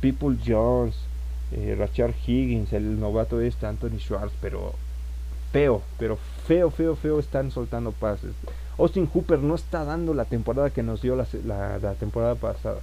[0.00, 0.96] People Jones,
[1.52, 1.78] eh,
[2.26, 4.74] Higgins, el novato este, Anthony Schwartz, pero
[5.52, 8.32] feo, pero feo, feo, feo están soltando pases.
[8.78, 12.78] Austin Hooper no está dando la temporada que nos dio la, temporada pasada.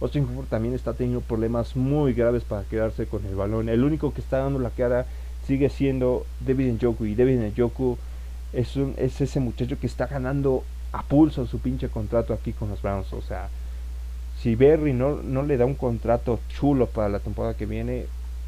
[0.00, 3.68] Austin Hooper también está teniendo problemas muy graves para quedarse con el balón.
[3.68, 5.06] El único que está dando la cara
[5.46, 7.04] sigue siendo David Njoku.
[7.04, 7.96] Y David Njoku
[8.52, 12.82] es, es ese muchacho que está ganando a pulso su pinche contrato aquí con los
[12.82, 13.12] Browns.
[13.12, 13.48] O sea,
[14.42, 18.06] si Berry no, no le da un contrato chulo para la temporada que viene,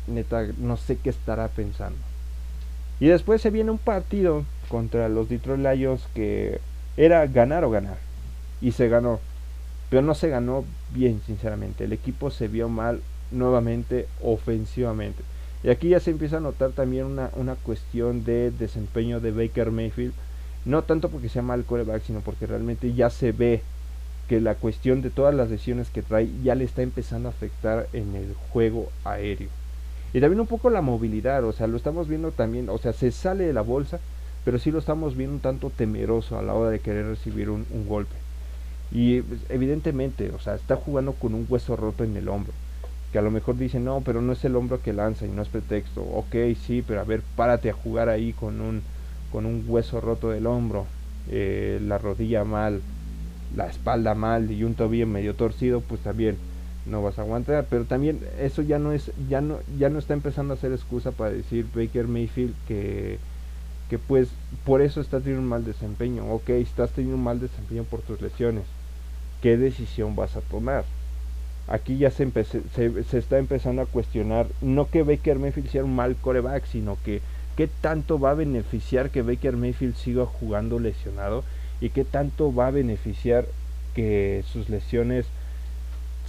[0.09, 2.08] neta, no sé qué estará pensando.
[3.01, 6.61] Y después se viene un partido contra los Detroit Lions que
[6.97, 7.97] era ganar o ganar.
[8.61, 9.21] Y se ganó.
[9.91, 11.85] Pero no se ganó bien, sinceramente.
[11.85, 15.23] El equipo se vio mal nuevamente ofensivamente.
[15.63, 19.71] Y aquí ya se empieza a notar también una, una cuestión de desempeño de Baker
[19.71, 20.13] Mayfield.
[20.65, 23.63] No tanto porque sea mal coreback, sino porque realmente ya se ve
[24.29, 27.89] que la cuestión de todas las lesiones que trae ya le está empezando a afectar
[27.93, 29.49] en el juego aéreo.
[30.12, 33.11] Y también un poco la movilidad, o sea, lo estamos viendo también, o sea, se
[33.11, 34.01] sale de la bolsa,
[34.44, 37.66] pero sí lo estamos viendo un tanto temeroso a la hora de querer recibir un,
[37.87, 38.14] golpe.
[38.90, 42.53] Y pues, evidentemente, o sea, está jugando con un hueso roto en el hombro.
[43.12, 45.42] Que a lo mejor dicen, no, pero no es el hombro que lanza y no
[45.42, 46.03] es pretexto.
[46.03, 46.35] Ok,
[46.66, 48.83] sí, pero a ver, párate a jugar ahí con un,
[49.31, 50.87] con un hueso roto del hombro,
[51.31, 52.81] eh, la rodilla mal,
[53.55, 56.37] la espalda mal y un tobillo medio torcido, pues también
[56.88, 57.66] no vas a aguantar.
[57.70, 61.12] Pero también eso ya no es, ya no, ya no está empezando a ser excusa
[61.12, 63.18] para decir Baker Mayfield que,
[63.90, 64.29] que pues
[64.64, 66.24] por eso está teniendo un mal desempeño.
[66.33, 68.64] Ok, estás teniendo un mal desempeño por tus lesiones.
[69.42, 70.85] ¿Qué decisión vas a tomar?
[71.68, 75.94] Aquí ya se, se, se está empezando a cuestionar, no que Baker Mayfield sea un
[75.94, 77.20] mal coreback, sino que
[77.57, 81.44] qué tanto va a beneficiar que Baker Mayfield siga jugando lesionado
[81.81, 83.46] y qué tanto va a beneficiar
[83.94, 85.27] que sus lesiones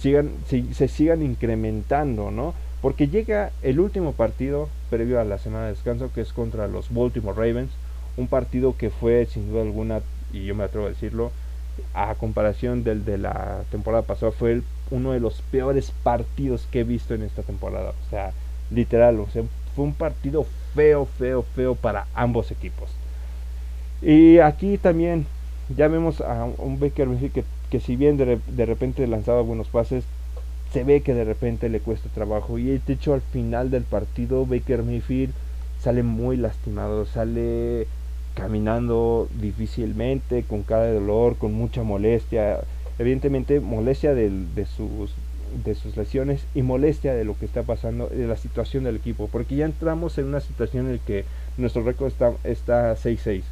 [0.00, 2.54] sigan, se, sigan incrementando, ¿no?
[2.80, 6.92] Porque llega el último partido previo a la semana de descanso, que es contra los
[6.92, 7.70] Baltimore Ravens,
[8.16, 10.00] un partido que fue sin duda alguna,
[10.32, 11.30] y yo me atrevo a decirlo,
[11.94, 16.84] a comparación del de la temporada pasada, fue uno de los peores partidos que he
[16.84, 17.90] visto en esta temporada.
[17.90, 18.32] O sea,
[18.70, 19.42] literal, o sea,
[19.76, 22.90] fue un partido feo, feo, feo para ambos equipos.
[24.02, 25.26] Y aquí también
[25.76, 30.04] ya vemos a un Baker que que si bien de, de repente lanzaba buenos pases,
[30.72, 32.58] se ve que de repente le cuesta trabajo.
[32.58, 35.32] Y de hecho al final del partido Baker Mayfield
[35.82, 37.86] sale muy lastimado, sale
[38.34, 42.60] caminando difícilmente, con cara de dolor, con mucha molestia.
[42.98, 44.30] Evidentemente molestia de,
[44.76, 45.12] sus,
[45.64, 49.28] de sus lesiones y molestia de lo que está pasando, de la situación del equipo.
[49.32, 51.24] Porque ya entramos en una situación en la que
[51.56, 52.12] nuestro récord
[52.44, 53.42] está 6-6.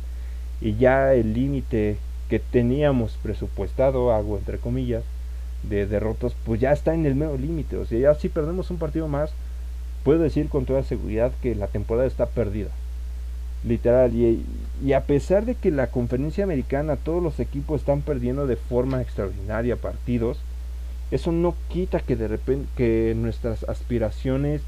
[0.60, 1.96] y ya el límite
[2.28, 5.02] que teníamos presupuestado, hago entre comillas,
[5.62, 7.76] de derrotas, pues ya está en el medio límite.
[7.76, 9.30] O sea, ya si perdemos un partido más,
[10.04, 12.70] puedo decir con toda seguridad que la temporada está perdida.
[13.64, 14.14] Literal.
[14.14, 14.44] Y,
[14.84, 19.02] y a pesar de que la conferencia americana, todos los equipos están perdiendo de forma
[19.02, 20.38] extraordinaria partidos,
[21.10, 24.60] eso no quita que de repente que nuestras aspiraciones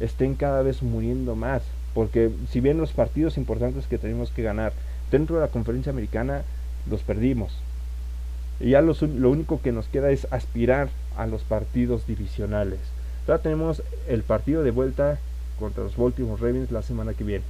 [0.00, 1.62] estén cada vez muriendo más.
[1.92, 4.72] Porque si bien los partidos importantes que tenemos que ganar
[5.12, 6.42] dentro de la conferencia americana
[6.88, 7.52] los perdimos.
[8.60, 8.94] Y ya lo
[9.30, 12.78] único que nos queda es aspirar a los partidos divisionales.
[13.26, 15.18] Ahora tenemos el partido de vuelta
[15.58, 17.44] contra los Baltimore Ravens la semana que viene.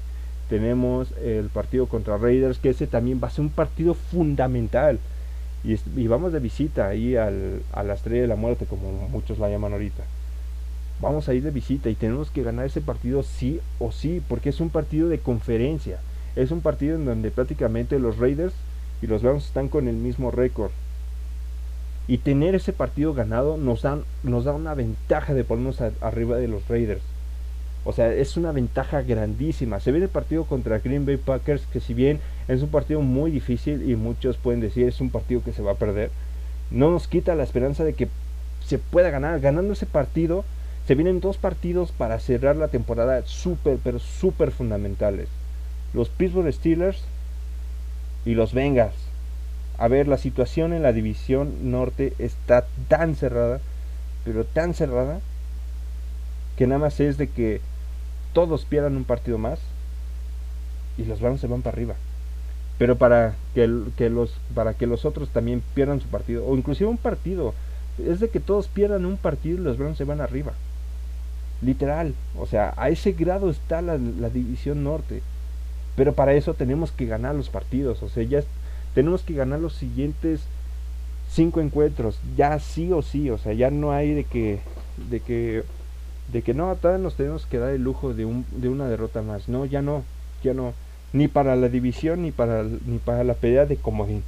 [0.49, 4.99] Tenemos el partido contra Raiders, que ese también va a ser un partido fundamental.
[5.65, 9.49] Y, vamos de visita ahí al, a la estrella de la muerte, como muchos la
[9.49, 10.05] llaman ahorita.
[11.01, 14.51] Vamos a ir de visita y tenemos que ganar ese partido sí o sí, porque
[14.51, 15.99] es un partido de conferencia.
[16.37, 18.53] Es un partido en donde prácticamente los Raiders
[19.05, 20.71] y los Browns están con el mismo récord.
[22.09, 23.83] Y tener ese partido ganado nos,
[24.23, 27.03] nos da una ventaja de ponernos arriba de los Raiders.
[27.85, 29.79] O sea, es una ventaja grandísima.
[29.79, 33.31] Se ve el partido contra Green Bay Packers, que si bien es un partido muy
[33.31, 36.11] difícil y muchos pueden decir es un partido que se va a perder,
[36.71, 38.09] no nos quita la esperanza de que
[38.65, 39.39] se pueda ganar.
[39.41, 40.47] Ganando ese partido,
[40.87, 45.29] se vienen dos partidos para cerrar la temporada súper, pero súper fundamentales.
[45.93, 47.05] Los Pittsburgh Steelers
[48.25, 48.95] y los Bengals.
[49.79, 53.61] A ver, la situación en la división norte está tan cerrada,
[54.25, 55.21] pero tan cerrada,
[56.57, 57.61] que nada más es de que
[58.33, 59.59] todos pierdan un partido más
[60.97, 61.95] y los Browns se van para arriba.
[62.79, 66.97] Pero para que, los, para que los otros también pierdan su partido, o inclusive un
[66.97, 67.55] partido,
[68.05, 70.53] es de que todos pierdan un partido y los Browns se van arriba.
[71.63, 75.23] Literal, o sea, a ese grado está la, la división norte.
[75.97, 78.43] Pero para eso tenemos que ganar los partidos, o sea, ya
[78.95, 80.41] tenemos que ganar los siguientes
[81.31, 84.61] cinco encuentros, ya sí o sí, o sea, ya no hay de que,
[85.11, 85.65] de que
[86.33, 89.23] de que no, todavía nos tenemos que dar el lujo de, un, de una derrota
[89.23, 89.49] más.
[89.49, 90.05] No, ya no,
[90.43, 90.73] ya no.
[91.13, 94.23] Ni para la división ni para, ni para la pelea de comodín.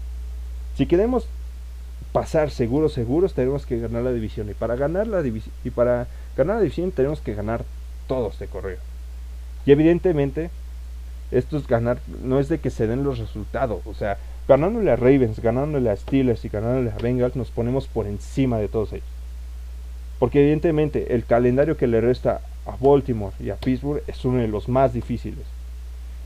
[0.76, 1.26] Si queremos
[2.12, 4.48] pasar seguros, seguros, tenemos que ganar la división.
[4.50, 7.64] Y para ganar la división, y para ganar la división tenemos que ganar
[8.06, 8.78] todos de correo.
[9.64, 10.50] Y evidentemente,
[11.30, 13.80] esto es ganar, no es de que se den los resultados.
[13.86, 18.06] O sea, ganándole a Ravens, ganándole a Steelers y ganándole a Bengals, nos ponemos por
[18.06, 19.06] encima de todos ellos.
[20.18, 24.48] Porque evidentemente el calendario que le resta a Baltimore y a Pittsburgh es uno de
[24.48, 25.44] los más difíciles.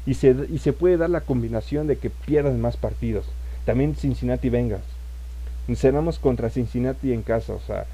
[0.07, 3.27] Y se, y se puede dar la combinación de que pierdan más partidos.
[3.65, 4.85] También Cincinnati Bengals.
[5.75, 7.53] Cenamos contra Cincinnati en casa.
[7.53, 7.87] O sea,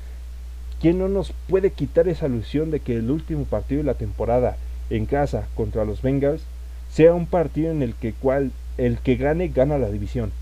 [0.81, 4.57] ¿quién no nos puede quitar esa ilusión de que el último partido de la temporada
[4.91, 6.43] en casa contra los Bengals
[6.97, 10.33] sea un partido en el que cual el que gane gana la división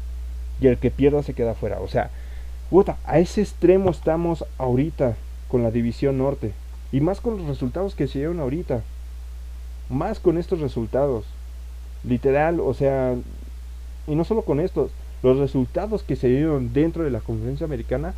[0.60, 1.80] y el que pierda se queda fuera?
[1.80, 2.10] O sea,
[3.04, 5.16] a ese extremo estamos ahorita
[5.48, 6.52] con la división norte.
[6.92, 8.82] Y más con los resultados que se dieron ahorita.
[9.88, 11.24] Más con estos resultados.
[12.04, 13.16] Literal, o sea,
[14.06, 14.92] y no solo con estos,
[15.24, 18.14] los resultados que se dieron dentro de la conferencia americana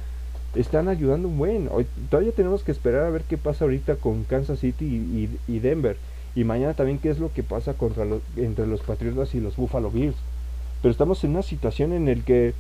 [0.55, 1.69] están ayudando un buen.
[1.71, 5.97] Hoy, todavía tenemos que esperar a ver qué pasa ahorita con Kansas City y, Denver.
[6.37, 8.05] Y mañana también qué es lo que pasa contra
[8.37, 10.15] entre los Patriotas y los Buffalo Bills.
[10.83, 12.55] Pero estamos en una situación en el que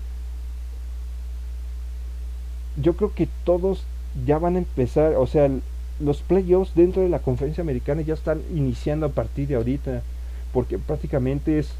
[2.83, 3.85] yo creo que todos
[4.27, 5.51] ya van a empezar, o sea,
[6.01, 10.03] los playoffs dentro de la conferencia americana ya están iniciando a partir de ahorita,
[10.53, 11.71] porque prácticamente es,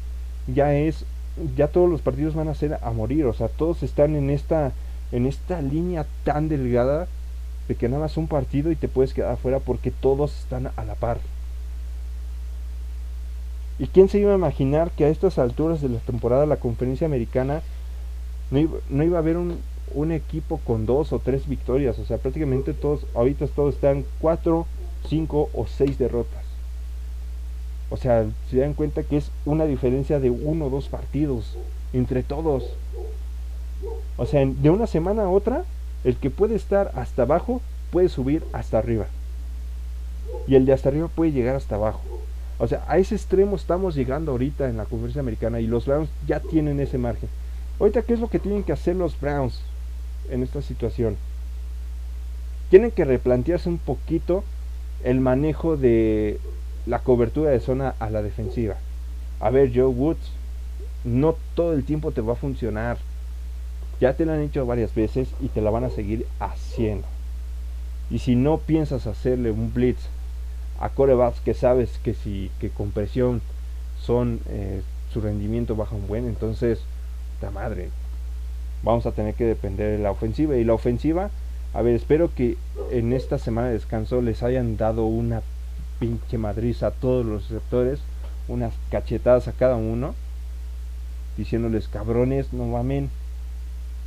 [0.53, 1.03] ya es,
[1.55, 4.71] ya todos los partidos van a ser a morir, o sea, todos están en esta,
[5.11, 7.07] en esta línea tan delgada
[7.67, 10.85] de que nada más un partido y te puedes quedar afuera porque todos están a
[10.85, 11.19] la par.
[13.79, 17.05] ¿Y quién se iba a imaginar que a estas alturas de la temporada la conferencia
[17.05, 17.61] americana
[18.51, 19.59] no iba a haber un,
[19.93, 21.99] un equipo con dos o tres victorias.
[21.99, 24.65] O sea, prácticamente todos, ahorita todos están cuatro,
[25.07, 26.43] cinco o seis derrotas.
[27.89, 31.57] O sea, se dan cuenta que es una diferencia de uno o dos partidos
[31.93, 32.65] entre todos.
[34.17, 35.63] O sea, de una semana a otra,
[36.03, 37.61] el que puede estar hasta abajo
[37.91, 39.05] puede subir hasta arriba.
[40.47, 42.01] Y el de hasta arriba puede llegar hasta abajo.
[42.59, 46.09] O sea, a ese extremo estamos llegando ahorita en la conferencia americana y los Browns
[46.27, 47.29] ya tienen ese margen.
[47.79, 49.61] Ahorita, ¿qué es lo que tienen que hacer los Browns?
[50.29, 51.17] en esta situación.
[52.69, 54.43] Tienen que replantearse un poquito
[55.03, 56.39] el manejo de
[56.85, 58.75] la cobertura de zona a la defensiva.
[59.39, 60.31] A ver, Joe Woods,
[61.03, 62.97] no todo el tiempo te va a funcionar.
[63.99, 67.07] Ya te lo han hecho varias veces y te la van a seguir haciendo.
[68.09, 70.07] Y si no piensas hacerle un blitz
[70.79, 73.41] a corebacks que sabes que si que con presión
[73.99, 76.79] son eh, su rendimiento baja un buen, entonces,
[77.41, 77.89] la madre,
[78.83, 80.55] vamos a tener que depender de la ofensiva.
[80.55, 81.29] Y la ofensiva,
[81.73, 82.57] a ver, espero que
[82.91, 85.41] en esta semana de descanso les hayan dado una
[85.99, 87.99] pinche madriza a todos los receptores,
[88.47, 90.13] unas cachetadas a cada uno,
[91.37, 93.09] diciéndoles cabrones, no mamen,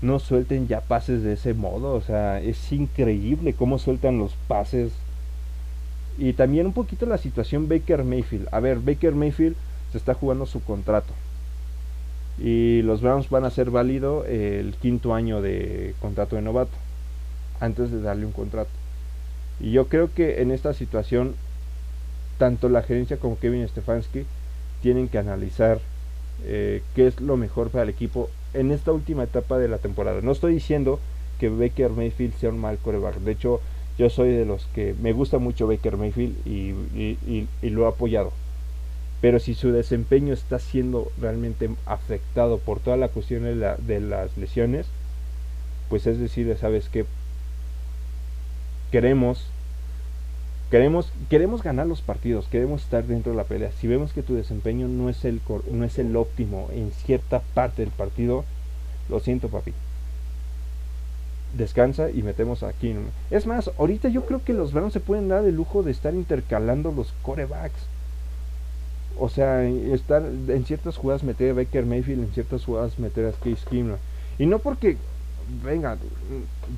[0.03, 1.95] no suelten ya pases de ese modo.
[1.95, 4.93] O sea, es increíble cómo sueltan los pases.
[6.19, 8.49] Y también un poquito la situación Baker Mayfield.
[8.53, 9.57] A ver, Baker Mayfield
[9.93, 11.13] se está jugando su contrato.
[12.39, 16.73] Y los Browns van a hacer válido el quinto año de contrato de novato.
[17.61, 18.71] Antes de darle un contrato.
[19.61, 21.35] Y yo creo que en esta situación,
[22.39, 24.25] tanto la gerencia como Kevin Stefanski
[24.81, 25.81] tienen que analizar
[26.45, 30.21] eh, qué es lo mejor para el equipo en esta última etapa de la temporada.
[30.23, 30.99] No estoy diciendo
[31.39, 33.17] que Baker Mayfield sea un mal coreback.
[33.17, 33.61] De hecho,
[34.01, 38.33] yo soy de los que me gusta mucho Baker Mayfield y, lo he apoyado.
[39.21, 44.35] Pero si su desempeño está siendo realmente afectado por toda la cuestión de, de las
[44.39, 44.87] lesiones,
[45.91, 47.05] pues es decir, sabes que
[48.91, 49.51] queremos
[50.71, 53.73] Queremos, queremos ganar los partidos, queremos estar dentro de la pelea.
[53.73, 55.41] Si vemos que tu desempeño no es el,
[55.73, 58.45] no es el óptimo en cierta parte del partido,
[59.09, 59.73] lo siento papi.
[61.57, 62.95] Descansa y metemos aquí.
[63.31, 66.15] Es más, ahorita yo creo que los Browns se pueden dar el lujo de estar
[66.15, 67.81] intercalando los corebacks.
[69.19, 73.33] O sea, estar en ciertas jugadas meter a Baker Mayfield, en ciertas jugadas meter a
[73.33, 73.97] Case Keenum.
[74.39, 74.97] Y no porque,
[75.65, 75.99] venga,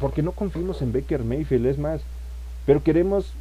[0.01, 2.01] porque no confiamos en Baker Mayfield, es más,
[2.65, 3.35] pero queremos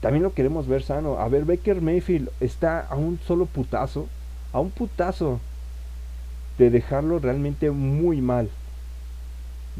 [0.00, 1.18] también lo queremos ver sano.
[1.18, 4.06] A ver, Baker Mayfield está a un solo putazo,
[4.52, 5.38] a un putazo
[6.58, 8.48] de dejarlo realmente muy mal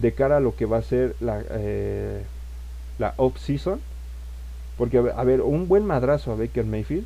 [0.00, 2.22] de cara a lo que va a ser la, eh,
[2.98, 3.80] la off-season.
[4.78, 7.04] Porque, a ver, un buen madrazo a Baker Mayfield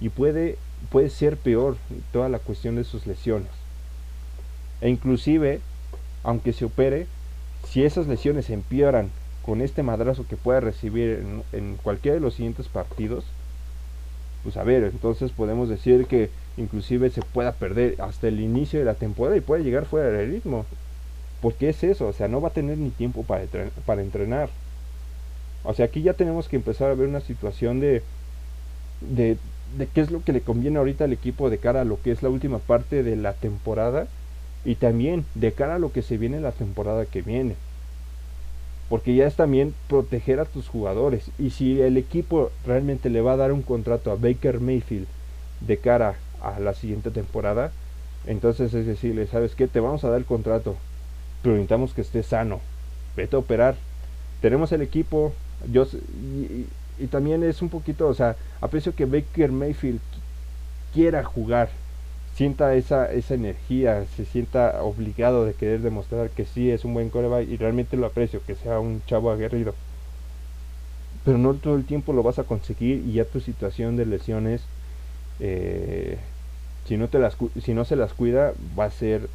[0.00, 0.56] y puede,
[0.90, 1.76] puede ser peor
[2.12, 3.50] toda la cuestión de sus lesiones.
[4.80, 5.60] E inclusive,
[6.24, 7.06] aunque se opere,
[7.68, 9.10] si esas lesiones empeoran
[9.44, 13.24] con este madrazo que pueda recibir en, cualquiera de los siguientes partidos,
[14.42, 18.84] pues a ver, entonces podemos decir que inclusive se pueda perder hasta el inicio de
[18.84, 20.66] la temporada y puede llegar fuera del ritmo.
[21.42, 23.44] Porque es eso, o sea, no va a tener ni tiempo para,
[23.84, 24.48] para entrenar.
[25.64, 28.02] O sea, aquí ya tenemos que empezar a ver una situación de,
[29.00, 29.36] de,
[29.76, 32.12] de qué es lo que le conviene ahorita al equipo de cara a lo que
[32.12, 34.06] es la última parte de la temporada
[34.64, 37.56] y también de cara a lo que se viene la temporada que viene
[38.92, 41.30] porque ya es también proteger a tus jugadores.
[41.38, 45.06] Y si el equipo realmente le va a dar un contrato a Baker Mayfield
[45.62, 47.72] de cara a la siguiente temporada,
[48.26, 49.66] entonces es decirle, ¿sabes qué?
[49.66, 50.76] Te vamos a dar el contrato,
[51.42, 52.60] pero necesitamos que esté sano.
[53.16, 53.74] Vete a operar.
[54.40, 55.32] Tenemos el equipo,
[55.70, 55.86] yo
[56.98, 60.00] y, también es un poquito, o sea, aprecio que Baker Mayfield
[60.94, 61.68] quiera jugar
[62.34, 67.10] sienta esa, esa energía, se sienta obligado de querer demostrar que sí es un buen
[67.10, 69.74] coreback y realmente lo aprecio, que sea un chavo aguerrido.
[71.24, 74.62] Pero no todo el tiempo lo vas a conseguir y ya tu situación de lesiones,
[75.40, 76.18] eh,
[76.86, 79.28] si, no te las, si no se las cuida, va a ser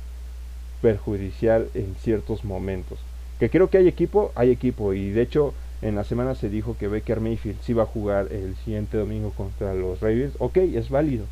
[0.82, 2.99] perjudicial en ciertos momentos.
[3.39, 6.75] Que creo que hay equipo, hay equipo y de hecho en la semana se dijo
[6.78, 10.34] que Baker Mayfield sí va a jugar el siguiente domingo contra los Ravens.
[10.39, 11.25] Ok, es válido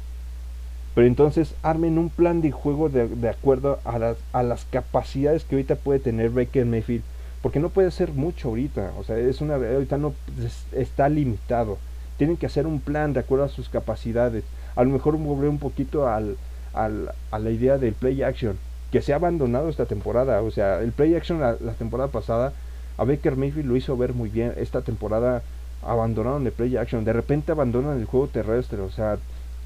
[0.95, 5.55] pero entonces armen un plan de juego de, acuerdo a las, a las capacidades que
[5.55, 7.03] ahorita puede tener Baker Mayfield.
[7.41, 8.93] Porque no puede hacer mucho ahorita.
[8.97, 10.15] O sea, es una ahorita no
[10.71, 11.77] está limitado.
[12.17, 14.45] Tienen que hacer un plan de acuerdo a sus capacidades.
[14.77, 16.37] A lo mejor mover un poquito al,
[16.73, 18.57] al, a la idea del play action.
[18.95, 20.41] Que se ha abandonado esta temporada.
[20.41, 22.53] O sea, el play action la, temporada pasada.
[22.97, 24.53] A Baker Mayfield lo hizo ver muy bien.
[24.55, 25.43] Esta temporada
[25.83, 27.03] abandonaron el play action.
[27.03, 28.79] De repente abandonan el juego terrestre.
[28.79, 29.17] O sea,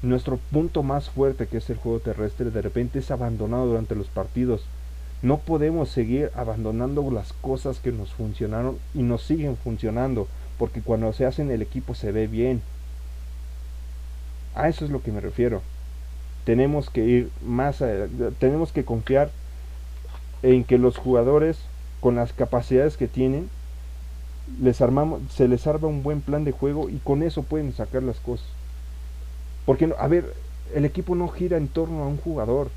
[0.02, 4.08] nuestro punto más fuerte, que es el juego terrestre, de repente es abandonado durante los
[4.08, 4.64] partidos.
[5.22, 10.26] No podemos seguir abandonando las cosas que nos funcionaron y nos siguen funcionando,
[10.58, 12.62] porque cuando se hace en el equipo se ve bien.
[14.56, 15.62] A eso es lo que me refiero.
[16.44, 17.82] Tenemos que ir más,
[18.38, 19.30] tenemos que confiar
[20.42, 21.58] en que los jugadores
[22.00, 23.48] con las capacidades que tienen
[24.60, 28.02] les armamos, se les arma un buen plan de juego y con eso pueden sacar
[28.02, 28.46] las cosas.
[29.64, 30.34] Porque, a ver,
[30.74, 32.70] el equipo no gira en torno a un jugador,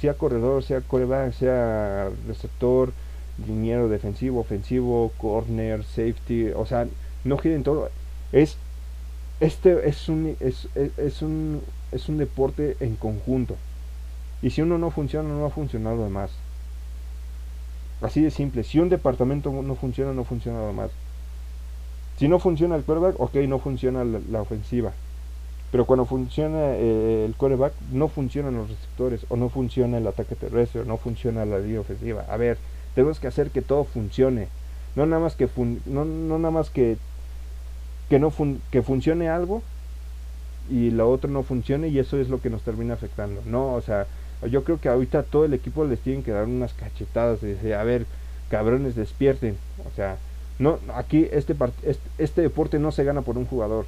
[0.00, 2.92] sea corredor, sea coreback, sea receptor,
[3.46, 6.86] liniero defensivo, ofensivo, corner, safety, o sea,
[7.24, 7.90] no gira en todo.
[8.32, 8.56] Es
[9.40, 11.62] este es un es, es, un
[11.92, 13.56] es un deporte en conjunto.
[14.42, 16.30] Y si uno no funciona, no va a funcionar lo demás.
[18.02, 18.64] Así de simple.
[18.64, 20.90] Si un departamento no funciona, no funciona lo demás.
[22.18, 24.92] Si no funciona el quarterback, ok, no funciona la ofensiva.
[25.70, 30.36] Pero cuando funciona eh, el coreback, no funcionan los receptores, o no funciona el ataque
[30.36, 32.24] terrestre, o no funciona la línea ofensiva.
[32.28, 32.58] A ver,
[32.94, 34.48] tenemos que hacer que todo funcione.
[34.94, 35.48] No nada más que,
[35.86, 36.96] no, no nada más que,
[38.08, 38.32] que, no
[38.70, 39.62] que funcione algo
[40.70, 43.42] y lo otro no funcione y eso es lo que nos termina afectando.
[43.46, 44.06] No, o sea,
[44.50, 47.74] Yo creo que ahorita todo el equipo les tienen que dar unas cachetadas de decir,
[47.74, 48.06] a ver,
[48.50, 49.56] cabrones, despierten.
[49.90, 50.18] O sea,
[50.58, 53.86] no, aquí este, este, este, deporte no se gana por un jugador.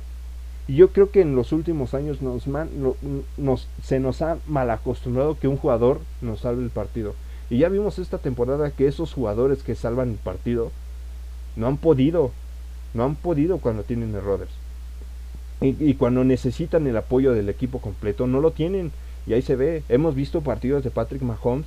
[0.66, 5.39] Y yo creo que en los últimos años nos, nos, se nos ha mal acostumbrado
[5.39, 7.14] que un jugador nos salve el partido.
[7.51, 10.71] Y ya vimos esta temporada que esos jugadores que salvan el partido
[11.57, 12.33] no han podido.
[12.99, 14.49] No han podido cuando tienen errores.
[15.61, 18.90] Y, cuando necesitan el apoyo del equipo completo, no lo tienen.
[19.24, 19.84] Y ahí se ve.
[19.88, 21.66] Hemos visto partidos de Patrick Mahomes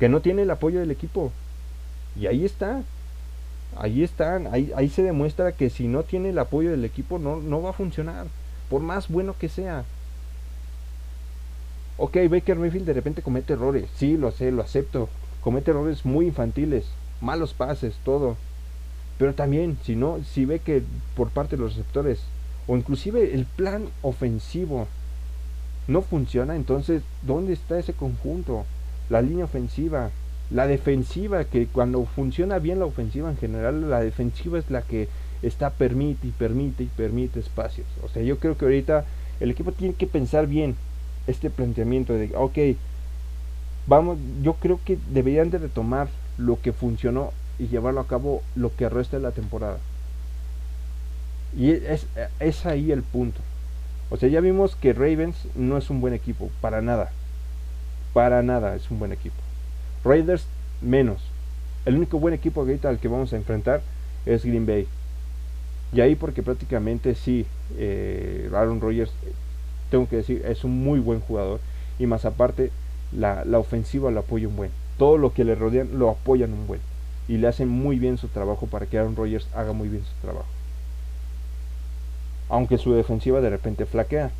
[0.00, 1.30] que no tiene el apoyo del equipo.
[2.18, 2.82] Y ahí está.
[3.76, 4.48] Ahí están.
[4.48, 7.70] Ahí, ahí se demuestra que si no tiene el apoyo del equipo no, no va
[7.70, 8.26] a funcionar.
[8.68, 9.84] Por más bueno que sea.
[11.98, 13.88] Ok, Baker Mayfield de repente comete errores.
[13.94, 15.08] Sí, lo sé, lo acepto.
[15.40, 16.84] Comete errores muy infantiles.
[17.20, 18.36] Malos pases, todo.
[19.18, 20.82] Pero también, si no, si ve que
[21.16, 22.20] por parte de los receptores
[22.66, 24.88] o inclusive el plan ofensivo
[25.86, 28.64] no funciona, entonces, ¿dónde está ese conjunto?
[29.10, 30.10] La línea ofensiva,
[30.50, 35.08] la defensiva, que cuando funciona bien la ofensiva en general, la defensiva es la que
[35.42, 37.86] está permite y permite y permite espacios.
[38.02, 39.04] O sea, yo creo que ahorita
[39.40, 40.74] el equipo tiene que pensar bien
[41.26, 42.76] este planteamiento de, ok,
[43.86, 46.08] vamos, yo creo que deberían de retomar
[46.38, 49.78] lo que funcionó y llevarlo a cabo lo que resta de la temporada.
[51.56, 52.06] Y es,
[52.40, 53.40] es ahí el punto.
[54.10, 57.10] O sea, ya vimos que Ravens no es un buen equipo, para nada.
[58.12, 59.36] Para nada es un buen equipo.
[60.04, 60.46] Raiders
[60.80, 61.22] menos.
[61.84, 63.82] El único buen equipo ahorita al que vamos a enfrentar
[64.26, 64.86] es Green Bay.
[65.92, 67.46] Y ahí porque prácticamente sí,
[67.76, 69.12] eh, Aaron Rodgers,
[69.90, 71.60] tengo que decir, es un muy buen jugador.
[71.98, 72.70] Y más aparte,
[73.12, 74.70] la, la ofensiva lo apoya un buen.
[74.98, 76.80] Todo lo que le rodean lo apoyan un buen.
[77.28, 80.14] Y le hacen muy bien su trabajo para que Aaron Rodgers haga muy bien su
[80.20, 80.46] trabajo
[82.48, 84.30] aunque su defensiva de repente flaquea.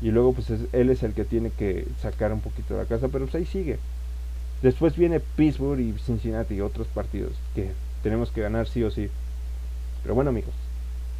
[0.00, 3.08] Y luego pues él es el que tiene que sacar un poquito de la casa,
[3.08, 3.78] pero pues ahí sigue.
[4.62, 7.70] Después viene Pittsburgh y Cincinnati y otros partidos que
[8.02, 9.08] tenemos que ganar sí o sí.
[10.02, 10.54] Pero bueno amigos,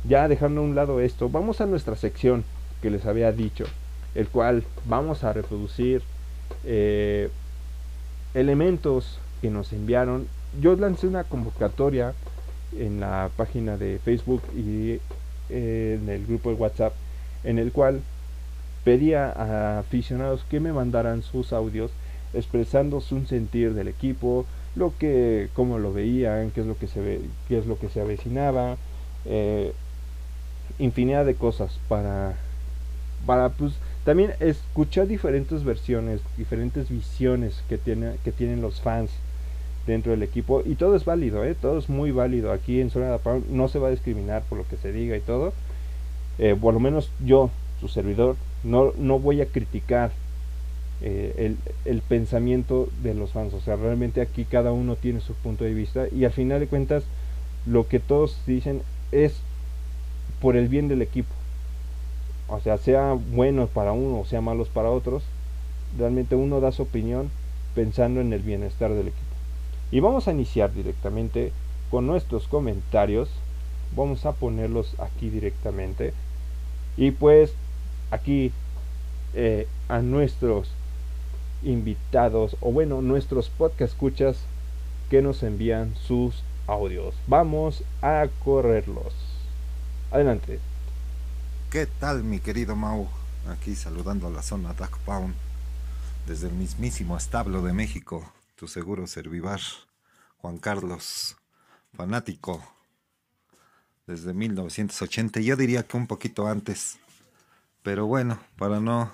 [0.09, 2.45] ya dejando a un lado esto, vamos a nuestra sección
[2.81, 3.65] que les había dicho,
[4.17, 6.03] el cual vamos a reproducir
[6.65, 7.31] eh,
[8.35, 10.27] elementos que nos enviaron.
[10.61, 12.13] Yo lancé una convocatoria
[12.79, 15.01] en la página de Facebook y
[15.49, 16.93] en el grupo de WhatsApp
[17.45, 18.01] en el cual
[18.85, 21.91] pedía a aficionados que me mandaran sus audios
[22.35, 27.01] expresando su sentir del equipo, lo que, cómo lo veían, qué es lo que se
[27.01, 28.77] ve, qué es lo que se avecinaba,
[29.27, 29.73] eh,
[30.79, 32.35] infinidad de cosas para,
[33.27, 33.75] para pues
[34.05, 39.11] también escuchar diferentes versiones, diferentes visiones que tiene, que tienen los fans
[39.87, 41.55] dentro del equipo y todo es válido, ¿eh?
[41.61, 42.53] todo es muy válido.
[42.53, 45.21] Aquí en Zona de no se va a discriminar por lo que se diga y
[45.21, 45.53] todo.
[46.39, 50.13] Eh, por lo menos yo, su servidor, no, no voy a criticar
[51.03, 53.55] eh, el, el, pensamiento de los fans.
[53.55, 56.69] O sea, realmente aquí cada uno tiene su punto de vista y al final de
[56.69, 57.05] cuentas
[57.67, 59.35] lo que todos dicen es
[60.41, 61.33] por el bien del equipo.
[62.49, 65.23] O sea, sea bueno para uno o sea malos para otros,
[65.99, 67.31] realmente uno da su opinión
[67.75, 69.32] pensando en el bienestar del equipo.
[69.93, 71.53] Y vamos a iniciar directamente
[71.91, 73.29] con nuestros comentarios.
[73.95, 76.15] Vamos a ponerlos aquí directamente.
[76.97, 77.53] Y pues
[78.11, 78.53] aquí
[79.35, 80.71] eh, a nuestros
[81.63, 84.39] invitados o bueno nuestros podcast escuchas
[85.11, 87.15] que nos envían sus audios.
[87.27, 89.13] Vamos a correrlos.
[90.11, 90.59] Adelante.
[91.71, 93.09] ¿Qué tal mi querido Mau?
[93.47, 95.35] Aquí saludando a la zona Duck Pound
[96.27, 98.25] desde el mismísimo establo de México
[98.63, 99.61] tu seguro Servivar,
[100.37, 101.37] Juan Carlos,
[101.97, 102.65] fanático
[104.07, 107.01] desde 1980, yo diría que un poquito antes,
[107.83, 109.11] pero bueno, para no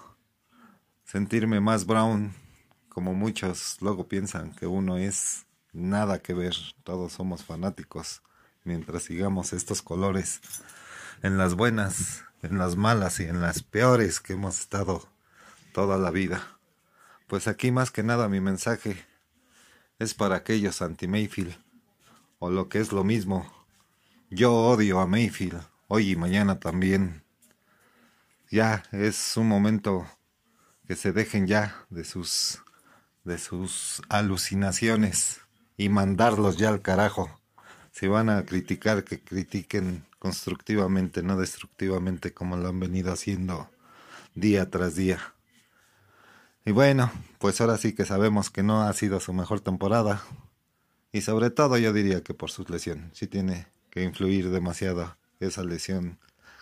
[1.07, 2.35] sentirme más brown,
[2.91, 8.21] como muchos luego piensan que uno es, nada que ver, todos somos fanáticos,
[8.65, 10.43] mientras sigamos estos colores
[11.23, 15.09] en las buenas, en las malas y en las peores que hemos estado
[15.73, 16.59] toda la vida.
[17.29, 19.09] Pues aquí más que nada mi mensaje
[19.99, 21.57] es para aquellos anti-Mayfield,
[22.39, 23.51] o lo que es lo mismo.
[24.31, 27.23] Yo odio a Mayfield, hoy y mañana también.
[28.51, 30.07] Ya es un momento
[30.87, 32.63] que se dejen ya de sus
[33.25, 35.43] de sus alucinaciones
[35.77, 37.31] y mandarlos ya al carajo.
[37.93, 43.71] Si van a criticar, que critiquen constructivamente, no destructivamente como lo han venido haciendo
[44.35, 45.35] día tras día.
[46.69, 50.23] Y bueno, pues ahora sí que sabemos que no ha sido su mejor temporada.
[51.13, 53.11] Y sobre todo yo diría que por su lesión.
[53.15, 56.19] Sí tiene que influir demasiado esa lesión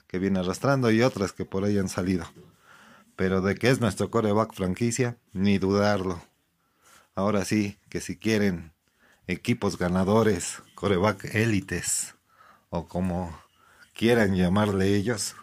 [0.07, 2.25] que viene arrastrando y otras que por ahí han salido.
[3.17, 6.23] Pero de que es nuestro coreback franquicia, ni dudarlo.
[7.17, 8.75] Ahora sí, que si quieren
[9.27, 12.15] equipos ganadores, coreback élites,
[12.71, 13.37] o como
[13.93, 15.35] quieran llamarle ellos,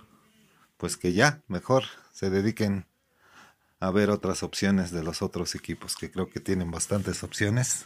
[0.77, 1.83] pues que ya mejor
[2.13, 2.85] se dediquen
[3.83, 7.83] a ver otras opciones de los otros equipos, que creo que tienen bastantes opciones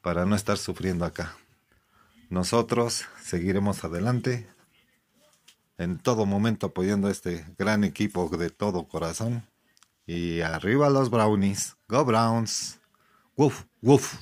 [0.00, 1.36] para no estar sufriendo acá.
[2.30, 4.48] Nosotros seguiremos adelante,
[5.76, 9.46] en todo momento apoyando a este gran equipo de todo corazón.
[10.06, 11.76] Y arriba los Brownies.
[11.86, 12.78] Go Browns.
[13.36, 14.14] Woof, woof.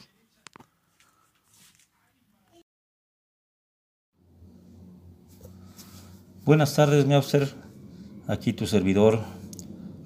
[6.45, 7.55] Buenas tardes, Meowster.
[8.27, 9.21] Aquí tu servidor,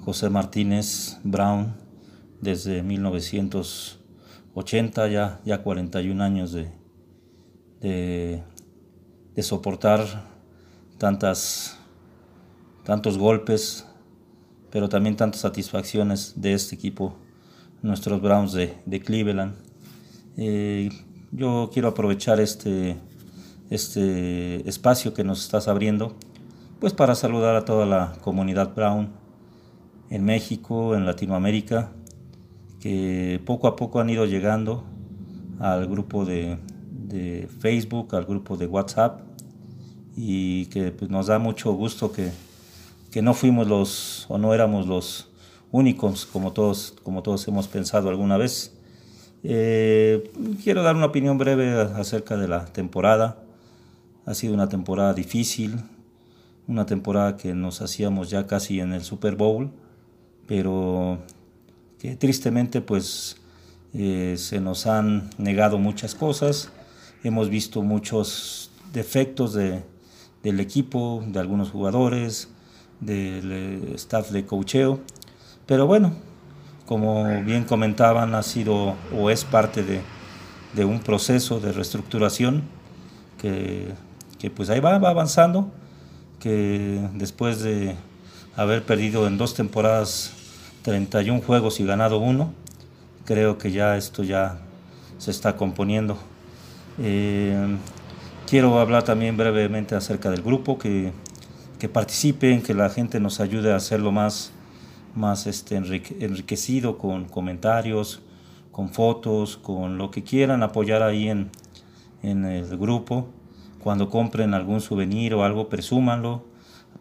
[0.07, 1.75] José Martínez Brown,
[2.41, 6.71] desde 1980, ya, ya 41 años de,
[7.81, 8.45] de,
[9.35, 10.07] de soportar
[10.97, 11.77] tantas,
[12.85, 13.85] tantos golpes,
[14.71, 17.17] pero también tantas satisfacciones de este equipo,
[17.83, 19.57] nuestros Browns de, Cleveland.
[20.37, 20.89] Eh,
[21.33, 22.97] yo quiero aprovechar este,
[23.71, 26.15] este espacio que nos estás abriendo,
[26.79, 29.26] pues para saludar a toda la comunidad Brown
[30.11, 31.93] en México, en Latinoamérica,
[32.81, 34.85] que poco a poco han ido llegando
[35.59, 36.59] al grupo de,
[37.61, 39.21] Facebook, al grupo de WhatsApp,
[40.17, 42.31] y que pues, nos da mucho gusto que,
[43.11, 45.29] que, no fuimos los o no éramos los
[45.73, 48.73] únicos como todos, como todos hemos pensado alguna vez.
[49.43, 50.33] Eh,
[50.63, 53.43] quiero dar una opinión breve acerca de la temporada.
[54.25, 55.77] Ha sido una temporada difícil,
[56.67, 59.71] una temporada que nos hacíamos ya casi en el Super Bowl,
[60.47, 61.19] pero
[61.99, 63.37] que tristemente pues
[63.95, 66.71] eh, se nos han negado muchas cosas,
[67.25, 69.83] hemos visto muchos defectos de,
[70.43, 72.49] del equipo, de algunos jugadores,
[73.01, 75.01] del eh, staff de cocheo.
[75.67, 76.13] Pero bueno,
[76.87, 82.63] como bien comentaban, ha sido o es parte de, un proceso de reestructuración
[83.39, 83.95] que,
[84.55, 85.73] pues ahí va, va avanzando,
[86.39, 87.97] que después de
[88.57, 90.33] haber perdido en dos temporadas
[90.83, 92.53] 31 juegos y ganado uno,
[93.25, 94.59] creo que ya esto ya
[95.19, 96.17] se está componiendo.
[96.99, 97.77] Eh,
[98.47, 101.11] Quiero hablar también brevemente acerca del grupo, que,
[101.81, 104.53] que participen, que la gente nos ayude a hacerlo más,
[105.17, 108.23] más este, enriquecido con comentarios,
[108.71, 111.51] con fotos, con lo que quieran apoyar ahí en,
[112.23, 113.27] en el grupo.
[113.83, 116.45] Cuando compren algún souvenir o algo, presúmanlo,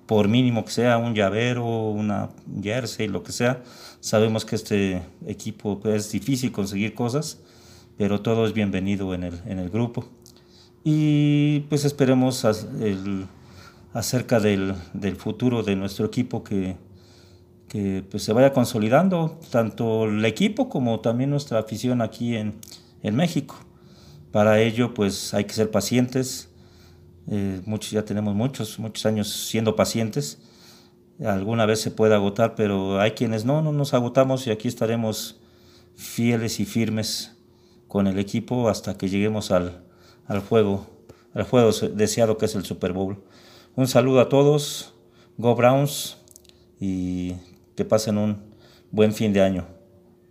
[0.06, 2.30] por mínimo que sea un llavero, una
[2.62, 3.64] jersey, lo que sea.
[4.00, 7.40] Sabemos que este equipo es difícil conseguir cosas,
[7.98, 10.06] pero todo es bienvenido en el, en el grupo
[10.88, 12.46] y pues esperemos
[13.92, 14.76] acerca del,
[15.18, 16.78] futuro de nuestro equipo que,
[18.12, 22.54] pues, se vaya consolidando, tanto el equipo como también nuestra afición aquí en,
[23.02, 23.56] México.
[24.32, 26.50] Para ello pues hay que ser pacientes,
[27.28, 30.40] eh, muchos ya tenemos muchos, muchos años siendo pacientes,
[31.24, 35.40] alguna vez se puede agotar, pero hay quienes no, no nos agotamos y aquí estaremos
[35.96, 37.38] fieles y firmes
[37.88, 39.84] con el equipo hasta que lleguemos al,
[40.28, 40.88] al juego,
[41.34, 43.24] al juego deseado que es el Super Bowl.
[43.76, 44.94] Un saludo a todos,
[45.38, 46.18] Go Browns
[46.80, 47.34] y
[47.76, 48.56] que pasen un
[48.92, 49.68] buen fin de año.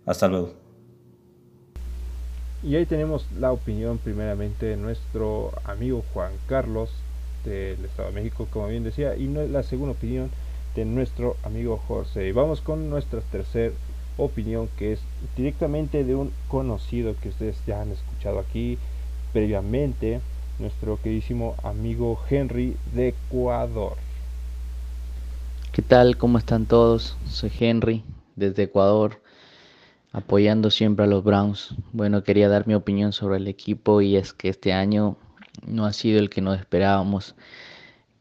[0.05, 0.64] Hasta luego.
[2.65, 6.89] Y ahí tenemos la opinión primeramente de nuestro amigo Juan Carlos
[7.43, 10.31] del Estado de México, como bien decía, y la segunda opinión
[10.75, 12.27] de nuestro amigo José.
[12.27, 13.71] Y vamos con nuestra tercera
[14.17, 14.99] opinión, que es
[15.37, 18.79] directamente de un conocido que ustedes ya han escuchado aquí
[19.31, 20.19] previamente
[20.57, 23.93] nuestro queridísimo amigo Henry de Ecuador.
[25.71, 26.17] ¿Qué tal?
[26.17, 27.15] ¿Cómo están todos?
[27.29, 28.03] Soy Henry
[28.35, 29.21] desde Ecuador,
[30.15, 31.75] apoyando siempre a los Browns.
[31.91, 35.17] Bueno, quería dar mi opinión sobre el equipo y es que este año
[35.67, 37.35] no ha sido el que nos esperábamos.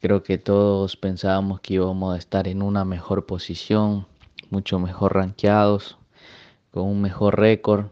[0.00, 4.08] Creo que todos pensábamos que íbamos a estar en una mejor posición,
[4.50, 5.96] mucho mejor rankeados,
[6.72, 7.86] con un mejor récord,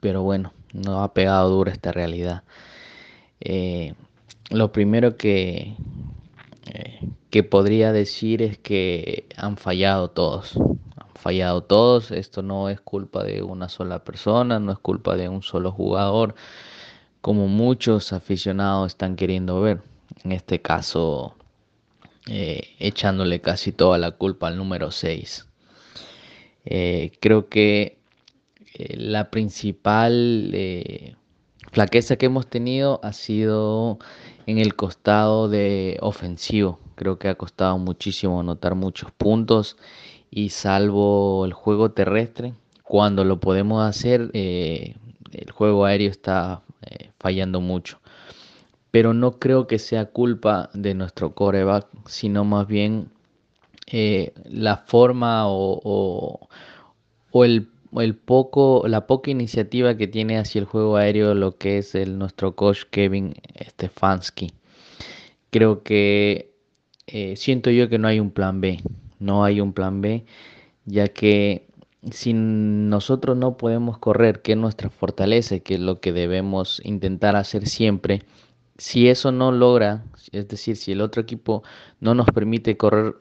[0.00, 2.44] pero bueno, no ha pegado duro esta realidad.
[3.40, 3.92] Eh,
[4.48, 5.76] lo primero que,
[6.64, 10.58] eh, que podría decir es que han fallado todos.
[11.22, 12.10] Fallado todos.
[12.10, 16.34] Esto no es culpa de una sola persona, no es culpa de un solo jugador,
[17.20, 19.82] como muchos aficionados están queriendo ver.
[20.24, 21.36] En este caso,
[22.26, 25.46] eh, echándole casi toda la culpa al número 6.
[27.20, 27.98] creo que
[28.74, 31.14] eh, la principal eh,
[31.70, 34.00] flaqueza que hemos tenido ha sido
[34.46, 36.80] en el costado de ofensivo.
[36.96, 39.76] Creo que ha costado muchísimo anotar muchos puntos
[40.34, 44.96] y salvo el juego terrestre, cuando lo podemos hacer, eh,
[45.30, 48.00] el juego aéreo está eh, fallando mucho.
[48.90, 53.10] Pero no creo que sea culpa de nuestro coreback, sino más bien
[53.88, 56.48] eh, la forma o,
[57.34, 57.68] el,
[58.14, 62.84] poco, la poca iniciativa que tiene hacia el juego aéreo lo que es nuestro coach
[62.90, 63.34] Kevin
[63.68, 64.50] Stefanski.
[65.50, 66.52] Creo que
[67.36, 68.80] siento yo que no hay un plan B
[69.22, 70.24] no hay un plan B,
[70.84, 71.68] ya que
[72.10, 77.36] si nosotros no podemos correr, que es nuestra fortaleza, que es lo que debemos intentar
[77.36, 78.22] hacer siempre,
[78.78, 81.62] si eso no logra, es decir, si el otro equipo
[82.00, 83.14] no nos permite correr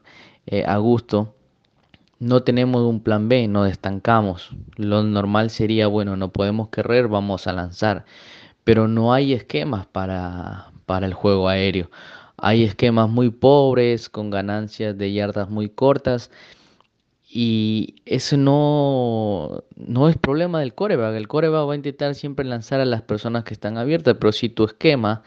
[0.48, 1.36] eh, a gusto,
[2.20, 4.50] no tenemos un plan B, nos estancamos.
[4.76, 8.06] Lo normal sería, bueno, no podemos correr, vamos a lanzar,
[8.64, 11.90] pero no hay esquemas para, para el juego aéreo.
[12.42, 16.32] Hay esquemas muy pobres, con ganancias de yardas muy cortas.
[17.30, 21.16] Y eso no, no es problema del coreback.
[21.16, 24.50] El coreback va a intentar siempre lanzar a las personas que están abiertas, pero si
[24.50, 25.24] tu esquema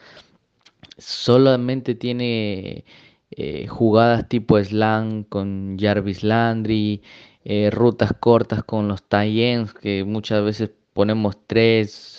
[0.97, 2.85] solamente tiene
[3.31, 7.01] eh, jugadas tipo slang con Jarvis Landry,
[7.43, 12.14] eh, rutas cortas con los tie que muchas veces ponemos tres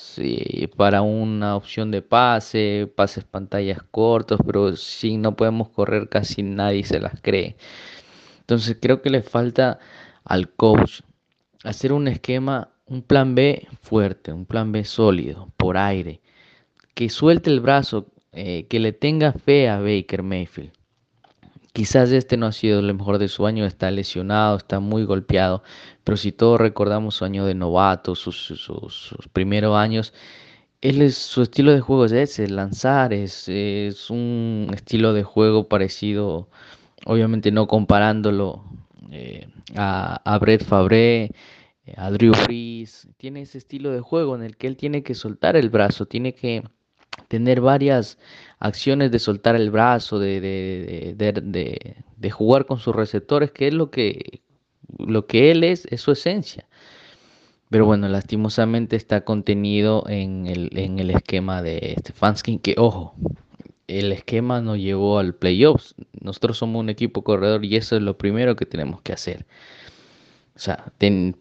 [0.76, 6.84] para una opción de pase, pases pantallas cortos, pero si no podemos correr casi nadie
[6.84, 7.56] se las cree.
[8.40, 9.78] Entonces creo que le falta
[10.24, 11.00] al coach
[11.64, 16.20] hacer un esquema, un plan B fuerte, un plan B sólido, por aire,
[16.94, 20.72] que suelte el brazo, eh, que le tenga fe a Baker Mayfield.
[21.76, 25.62] Quizás este no ha sido el mejor de su año, está lesionado, está muy golpeado,
[26.04, 30.14] pero si todos recordamos su año de novato, sus, primeros años,
[30.80, 35.68] él es, su estilo de juego es ese, lanzar, es, es un estilo de juego
[35.68, 36.48] parecido,
[37.04, 38.64] obviamente no comparándolo
[39.10, 44.56] eh, a, Brett Favre, eh, a Drew Brees, tiene ese estilo de juego en el
[44.56, 46.62] que él tiene que soltar el brazo, tiene que
[47.28, 48.18] tener varias
[48.58, 50.40] acciones de soltar el brazo, de,
[51.16, 54.42] de, jugar con sus receptores, que es lo que,
[54.98, 56.66] lo que él es, es su esencia.
[57.68, 63.14] Pero bueno, lastimosamente está contenido en el, en el esquema de Stefanski, que ojo,
[63.88, 65.94] el esquema nos llevó al playoffs.
[66.20, 69.46] Nosotros somos un equipo corredor y eso es lo primero que tenemos que hacer.
[70.54, 70.92] O sea,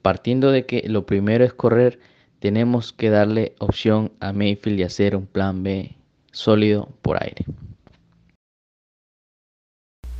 [0.02, 2.00] partiendo de que lo primero es correr,
[2.46, 5.96] tenemos que darle opción a Mayfield y hacer un plan B
[6.32, 7.44] sólido por aire.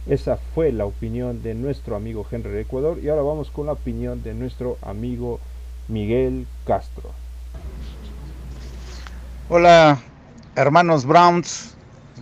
[0.08, 3.74] Esa fue la opinión de nuestro amigo Henry de Ecuador y ahora vamos con la
[3.74, 5.40] opinión de nuestro amigo
[5.88, 7.12] Miguel Castro.
[9.48, 10.00] Hola,
[10.56, 11.76] hermanos Browns.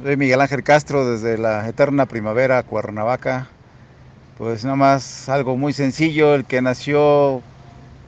[0.04, 3.48] Soy Miguel Ángel Castro desde la eterna primavera, Cuernavaca.
[4.38, 7.42] Pues nada más algo muy sencillo, el que nació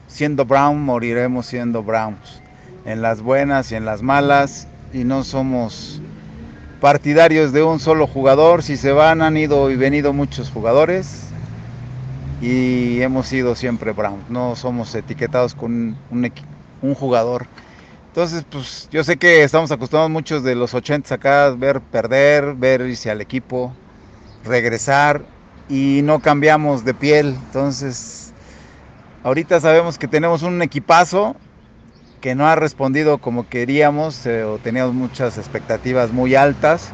[0.06, 2.40] siendo Brown, moriremos siendo Browns.
[2.84, 6.00] En las buenas y en las malas, y no somos
[6.80, 8.62] partidarios de un solo jugador.
[8.62, 11.26] Si se van, han ido y venido muchos jugadores
[12.40, 14.22] y hemos sido siempre Brown.
[14.28, 16.32] No somos etiquetados con un,
[16.82, 17.46] un, jugador.
[18.08, 22.82] Entonces, pues yo sé que estamos acostumbrados muchos de los 80 acá, ver perder, ver
[22.82, 23.72] irse al equipo,
[24.44, 25.22] regresar
[25.68, 27.36] y no cambiamos de piel.
[27.46, 28.25] Entonces,
[29.26, 31.34] Ahorita sabemos que tenemos un equipazo
[32.20, 36.90] que no ha respondido como queríamos eh, o teníamos muchas expectativas muy altas.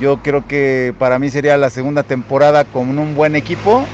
[0.00, 3.84] Yo creo que para mí sería la segunda temporada con un buen equipo.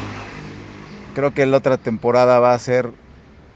[1.17, 2.93] Creo que la otra temporada va a ser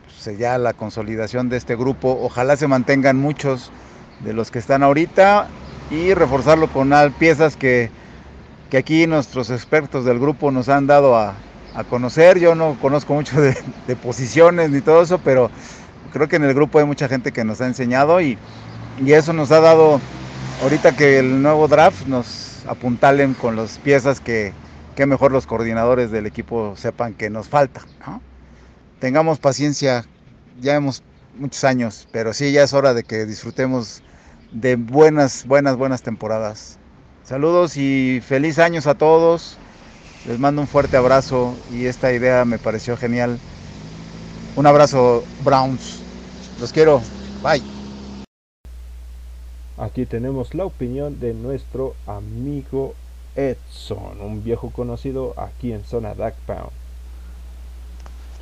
[0.04, 2.18] pues, ya la consolidación de este grupo.
[2.22, 3.70] Ojalá se mantengan muchos
[4.24, 5.46] de los que están ahorita
[5.92, 7.88] y reforzarlo con piezas que,
[8.68, 11.34] que aquí nuestros expertos del grupo nos han dado a,
[11.74, 12.38] a conocer.
[12.38, 13.54] Yo no conozco mucho de,
[14.02, 15.50] posiciones ni todo eso, pero
[16.12, 18.38] creo que en el grupo hay mucha gente que nos ha enseñado y,
[19.06, 20.00] eso nos ha dado,
[20.62, 24.52] ahorita que el nuevo draft nos apuntalen con las piezas que,
[24.94, 27.80] que mejor los coordinadores del equipo sepan que nos falta.
[29.00, 30.04] Tengamos paciencia,
[30.60, 31.02] ya hemos
[31.36, 34.00] muchos años, pero sí ya es hora de que disfrutemos
[34.52, 36.78] de buenas, buenas, buenas temporadas.
[37.24, 39.58] Saludos y feliz años a todos.
[40.26, 43.38] Les mando un fuerte abrazo y esta idea me pareció genial.
[44.56, 46.00] Un abrazo, Browns.
[46.58, 47.02] Los quiero.
[47.42, 47.62] Bye.
[49.76, 52.94] Aquí tenemos la opinión de nuestro amigo
[53.36, 56.70] Edson, un viejo conocido aquí en zona Duck Pound.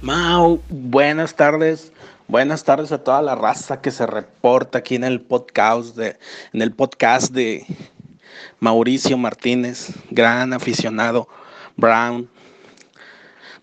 [0.02, 1.90] Mau, buenas tardes.
[2.28, 6.16] Buenas tardes a toda la raza que se reporta aquí en el podcast de,
[6.52, 7.66] en el podcast de
[8.60, 11.26] Mauricio Martínez, gran aficionado
[11.82, 12.28] Brown.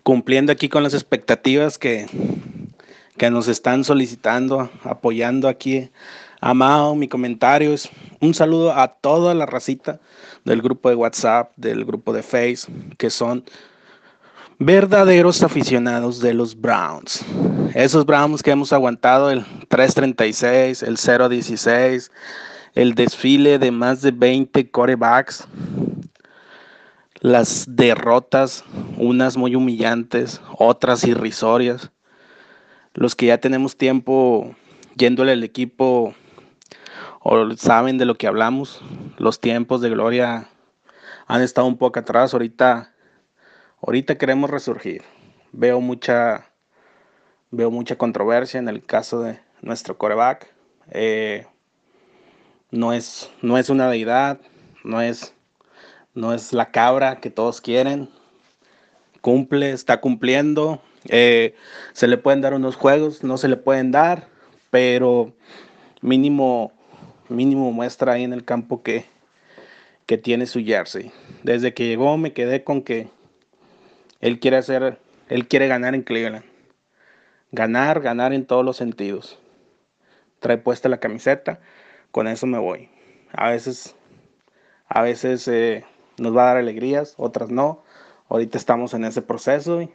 [0.02, 2.06] cumpliendo aquí con las expectativas que,
[3.16, 5.90] que nos están solicitando, apoyando aquí.
[6.42, 7.88] Amado, mi comentario es
[8.20, 10.00] un saludo a toda la racita
[10.44, 13.44] del grupo de WhatsApp, del grupo de Face, que son
[14.58, 17.24] verdaderos aficionados de los Browns.
[17.74, 22.10] Esos Browns que hemos aguantado el 336, el 016,
[22.74, 25.46] el desfile de más de 20 corebacks,
[27.20, 28.64] las derrotas,
[28.96, 31.90] unas muy humillantes, otras irrisorias.
[32.94, 34.54] Los que ya tenemos tiempo
[34.96, 36.14] yéndole al equipo
[37.20, 38.82] o saben de lo que hablamos,
[39.18, 40.48] los tiempos de gloria
[41.26, 42.90] han estado un poco atrás, ahorita
[43.82, 45.02] Ahorita queremos resurgir.
[45.52, 46.50] Veo mucha,
[47.50, 50.52] veo mucha controversia en el caso de nuestro coreback.
[50.90, 51.46] Eh,
[52.70, 54.38] no, es, no es una deidad,
[54.84, 55.34] no es,
[56.14, 58.08] no es la cabra que todos quieren.
[59.20, 60.82] Cumple, está cumpliendo.
[61.08, 61.54] Eh,
[61.92, 64.28] se le pueden dar unos juegos, no se le pueden dar,
[64.70, 65.32] pero
[66.02, 66.72] mínimo,
[67.28, 69.06] mínimo muestra ahí en el campo que,
[70.06, 71.10] que tiene su jersey.
[71.42, 73.08] Desde que llegó me quedé con que
[74.20, 74.98] él quiere hacer,
[75.28, 76.44] él quiere ganar en Cleveland.
[77.52, 79.38] Ganar, ganar en todos los sentidos.
[80.38, 81.60] Trae puesta la camiseta,
[82.10, 82.88] con eso me voy.
[83.32, 83.94] A veces,
[84.88, 85.84] a veces eh,
[86.20, 87.82] nos va a dar alegrías, otras no.
[88.28, 89.90] Ahorita estamos en ese proceso y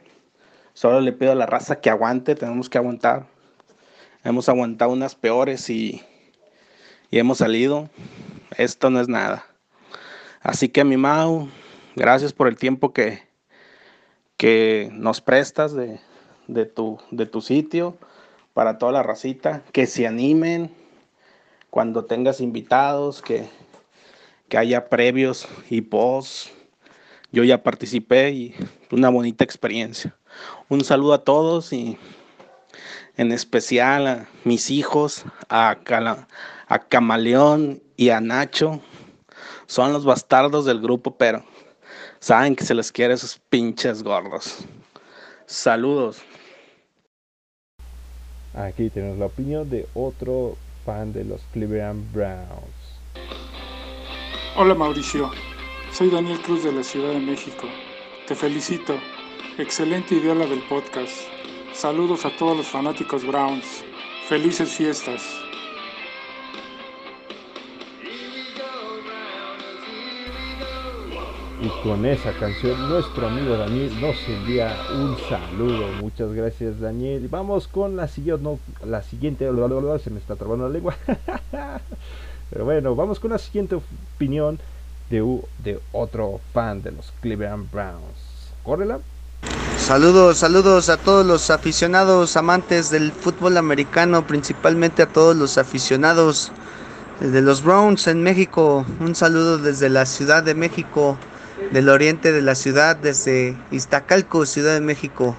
[0.74, 3.26] solo le pido a la raza que aguante, tenemos que aguantar.
[4.24, 6.02] Hemos aguantado unas peores y,
[7.10, 7.88] y hemos salido.
[8.56, 9.46] Esto no es nada.
[10.42, 11.48] Así que mi Mau,
[11.94, 13.22] gracias por el tiempo que,
[14.36, 16.00] que nos prestas de,
[16.66, 17.96] tu, de tu sitio
[18.52, 20.74] para toda la racita, que se animen
[21.70, 23.48] cuando tengas invitados, que,
[24.48, 26.48] que haya previos y post.
[27.32, 28.54] Yo ya participé y
[28.90, 30.16] una bonita experiencia.
[30.68, 31.98] Un saludo a todos y
[33.16, 35.76] en especial a mis hijos, a,
[36.68, 38.80] a Camaleón y a Nacho.
[39.66, 41.44] Son los bastardos del grupo, pero
[42.26, 44.64] Saben que se les quiere esos pinches gordos.
[45.46, 46.18] Saludos.
[48.54, 53.55] Aquí tenemos la opinión de otro fan de los Cleveland Browns.
[54.58, 55.30] Hola Mauricio,
[55.92, 57.68] soy Daniel Cruz de la Ciudad de México.
[58.26, 58.94] Te felicito.
[59.58, 61.12] Excelente idea la del podcast.
[61.74, 63.84] Saludos a todos los fanáticos Browns.
[64.30, 65.22] Felices fiestas.
[71.60, 75.86] Y con esa canción nuestro amigo Daniel nos envía un saludo.
[76.00, 77.28] Muchas gracias Daniel.
[77.28, 79.44] Vamos con la siguiente, no, la siguiente,
[80.02, 80.96] se me está trabando la lengua.
[82.50, 84.58] Pero bueno, vamos con la siguiente opinión
[85.10, 88.52] de, de otro fan de los Cleveland Browns.
[88.62, 89.00] Córrela.
[89.78, 96.50] Saludos, saludos a todos los aficionados amantes del fútbol americano, principalmente a todos los aficionados
[97.20, 98.84] de los Browns en México.
[99.00, 101.16] Un saludo desde la Ciudad de México
[101.72, 105.36] del oriente de la ciudad, desde Iztacalco, Ciudad de México.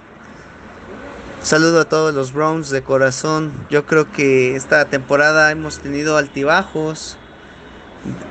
[1.42, 3.54] Saludo a todos los Browns de corazón.
[3.70, 7.18] Yo creo que esta temporada hemos tenido altibajos,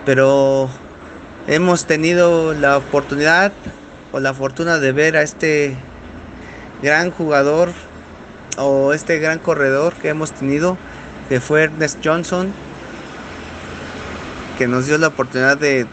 [0.05, 0.69] pero
[1.47, 3.53] hemos tenido la oportunidad
[4.13, 5.77] o la fortuna de ver a este
[6.83, 7.71] gran jugador
[8.59, 10.77] o este gran corredor que hemos tenido,
[11.29, 12.53] que fue Ernest Johnson,
[14.59, 15.87] que nos dio la oportunidad de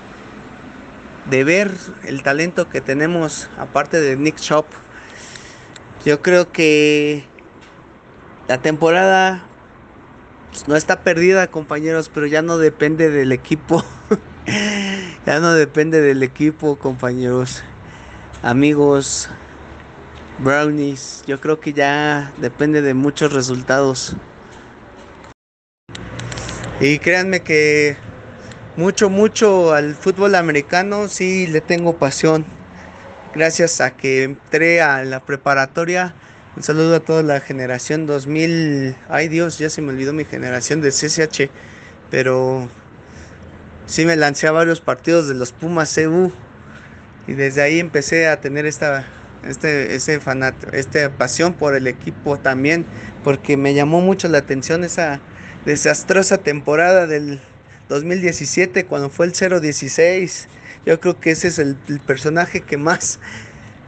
[1.30, 1.72] de ver
[2.04, 4.66] el talento que tenemos aparte de Nick Shop.
[6.06, 7.24] Yo creo que
[8.50, 9.46] la temporada
[10.52, 13.84] pues, no está perdida, compañeros, pero ya no depende del equipo.
[15.26, 17.64] ya no depende del equipo, compañeros.
[18.42, 19.30] Amigos,
[20.40, 24.18] Brownies, yo creo que ya depende de muchos resultados.
[26.82, 27.96] Y créanme que
[28.76, 32.46] mucho, mucho al fútbol americano, sí le tengo pasión.
[33.36, 36.14] Gracias a que entré a la preparatoria.
[36.56, 38.96] Un saludo a toda la generación 2000.
[39.10, 41.50] Ay Dios, ya se me olvidó mi generación de CCH.
[42.12, 42.70] Pero
[43.88, 46.32] sí me lancé a varios partidos de los Pumas CU.
[47.26, 49.08] Y desde ahí empecé a tener esta,
[49.48, 50.20] este, ese
[50.72, 52.86] esta pasión por el equipo también.
[53.24, 55.22] Porque me llamó mucho la atención esa
[55.66, 57.42] desastrosa temporada del
[57.90, 60.48] 2017 cuando fue el 016.
[60.86, 61.76] Yo creo que ese es el,
[62.06, 63.20] personaje que más,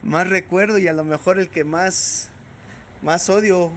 [0.01, 2.29] más recuerdo y a lo mejor el que más,
[3.01, 3.71] más odio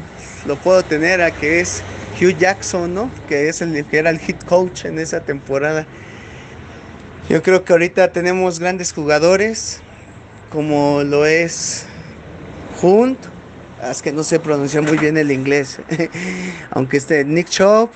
[0.46, 1.82] lo puedo tener a que es
[2.20, 3.10] Hugh Jackson, ¿no?
[3.28, 5.86] Que es el que era el hit coach en esa temporada.
[7.28, 9.80] Yo creo que ahorita tenemos grandes jugadores
[10.48, 11.86] como lo es
[12.80, 13.18] Hunt,
[13.90, 15.80] es que no sé pronunciar muy bien el inglés,
[16.70, 17.90] aunque esté Nick Chubb,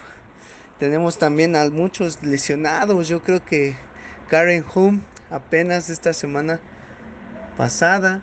[0.79, 3.75] tenemos también a muchos lesionados, yo creo que
[4.29, 6.61] Karen Hunt apenas esta semana
[7.57, 8.23] pasada,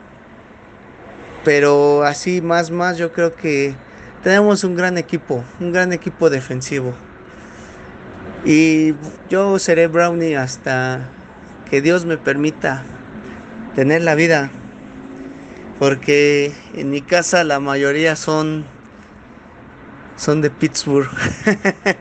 [1.44, 3.74] pero así más más yo creo que
[4.22, 6.94] tenemos un gran equipo, un gran equipo defensivo.
[8.44, 8.94] Y
[9.28, 11.10] yo seré Brownie hasta
[11.68, 12.82] que Dios me permita
[13.74, 14.50] tener la vida.
[15.78, 18.66] Porque en mi casa la mayoría son,
[20.16, 21.08] son de Pittsburgh.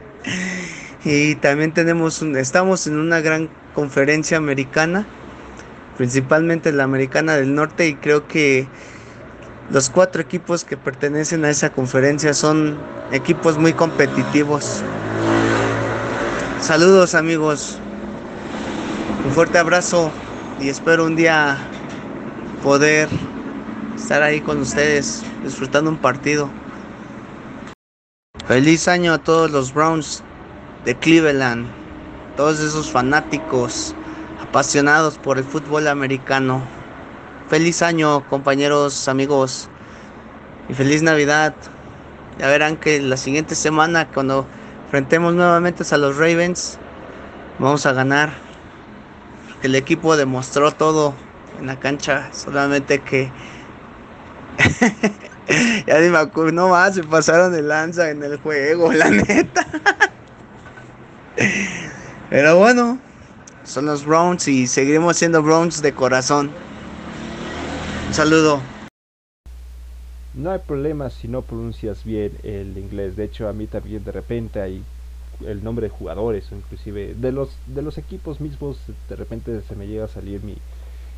[1.06, 5.06] y también tenemos estamos en una gran conferencia americana,
[5.98, 8.68] principalmente la americana del norte, y creo que
[9.72, 12.78] los cuatro equipos que pertenecen a esa conferencia son
[13.12, 14.82] equipos muy competitivos.
[16.60, 17.78] Saludos amigos,
[19.26, 20.12] un fuerte abrazo
[20.60, 21.58] y espero un día
[22.64, 23.08] poder
[23.96, 26.50] estar ahí con ustedes disfrutando un partido.
[28.48, 30.24] Feliz año a todos los Browns
[30.84, 31.68] de Cleveland,
[32.40, 33.94] todos esos fanáticos
[34.42, 36.62] apasionados por el fútbol americano.
[37.50, 39.68] Feliz año compañeros, amigos
[40.70, 41.54] y feliz Navidad.
[42.38, 44.48] Ya verán que la siguiente semana cuando
[44.86, 46.80] enfrentemos nuevamente a los Ravens
[47.60, 48.32] vamos a ganar.
[49.62, 51.14] El equipo demostró todo
[51.60, 53.30] en la cancha, solamente que
[55.88, 59.68] ya ni me acuerdo, no más, se pasaron de lanza en el juego, la neta.
[62.30, 63.00] Pero bueno,
[63.64, 66.52] son los Browns y seguiremos siendo Browns de corazón.
[68.08, 68.62] Un saludo.
[70.36, 73.16] No hay problema si no pronuncias bien el inglés.
[73.16, 74.84] De hecho, a mí también de repente hay
[75.48, 78.78] el nombre de jugadores o inclusive de los de los equipos mismos
[79.08, 80.58] de repente se me llega a salir mi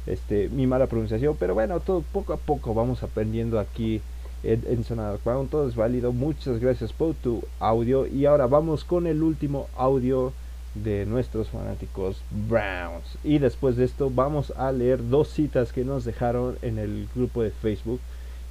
[0.06, 4.00] este mi mala pronunciación pero bueno todo poco a poco vamos aprendiendo aquí
[4.44, 5.18] en, en Sonada
[5.50, 10.34] todo es válido muchas gracias por tu audio y ahora vamos con el último audio
[10.76, 16.06] de nuestros fanáticos Browns y después de esto vamos a leer dos citas que nos
[16.06, 18.00] dejaron en el grupo de Facebook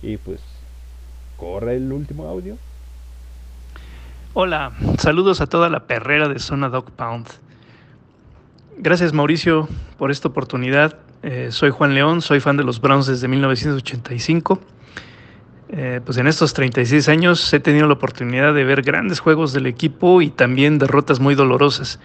[0.03, 0.41] y pues
[1.37, 2.57] corre el último audio
[4.33, 7.27] Hola, saludos a toda la perrera de Zona Dog Pound.
[8.79, 9.69] Gracias Mauricio
[9.99, 10.99] por esta oportunidad.
[11.25, 14.61] Eh, soy Juan León, soy fan de los Browns desde 1985.
[15.73, 19.67] Eh, pues en estos 36 años he tenido la oportunidad de ver grandes juegos del
[19.67, 22.01] equipo y también derrotas muy dolorosas.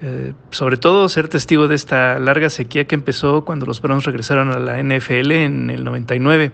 [0.00, 4.52] Eh, sobre todo ser testigo de esta larga sequía que empezó cuando los Browns regresaron
[4.52, 6.52] a la NFL en el 99.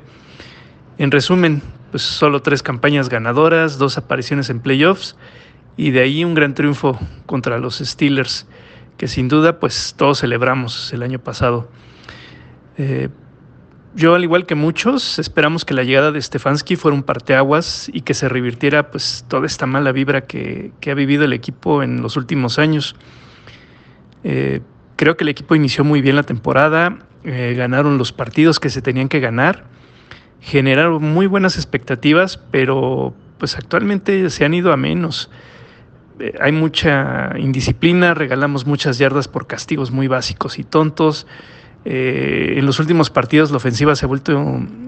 [0.97, 1.61] En resumen,
[1.91, 5.17] pues solo tres campañas ganadoras, dos apariciones en playoffs
[5.77, 8.47] y de ahí un gran triunfo contra los Steelers,
[8.97, 11.69] que sin duda pues todos celebramos el año pasado.
[12.79, 13.11] Eh,
[13.95, 18.03] yo, al igual que muchos, esperamos que la llegada de Stefanski fuera un parteaguas y
[18.03, 22.17] que se revirtiera pues toda esta mala vibra que, ha vivido el equipo en los
[22.17, 22.97] últimos años.
[24.25, 24.61] Eh,
[24.97, 28.83] creo que el equipo inició muy bien la temporada, eh, ganaron los partidos que se
[28.83, 29.65] tenían que ganar
[30.45, 35.31] generaron muy buenas expectativas, pero pues actualmente se han ido a menos.
[36.21, 41.27] Eh, hay mucha indisciplina, regalamos muchas yardas por castigos muy básicos y tontos.
[41.85, 44.33] Eh, en los últimos partidos la ofensiva se ha vuelto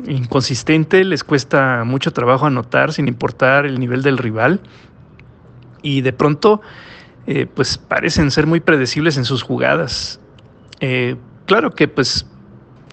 [0.07, 4.61] inconsistente, les cuesta mucho trabajo anotar sin importar el nivel del rival.
[5.83, 6.63] Y de pronto,
[7.27, 10.21] eh, pues parecen ser muy predecibles en sus jugadas.
[11.47, 12.27] claro que pues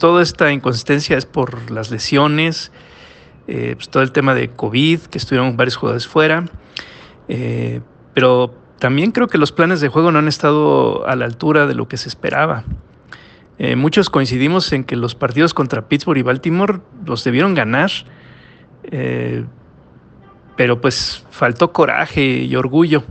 [0.03, 2.71] toda esta inconsistencia es por las lesiones,
[3.47, 6.45] eh, pues todo el tema de COVID, que estuvieron varios jugadores fuera,
[7.27, 7.81] eh,
[8.13, 11.75] pero también creo que los planes de juego no han estado a la altura de
[11.75, 12.63] lo que se esperaba.
[13.59, 17.91] Eh, muchos coincidimos en que los partidos contra Pittsburgh y Baltimore los debieron ganar,
[20.57, 23.03] pero pues faltó coraje y orgullo.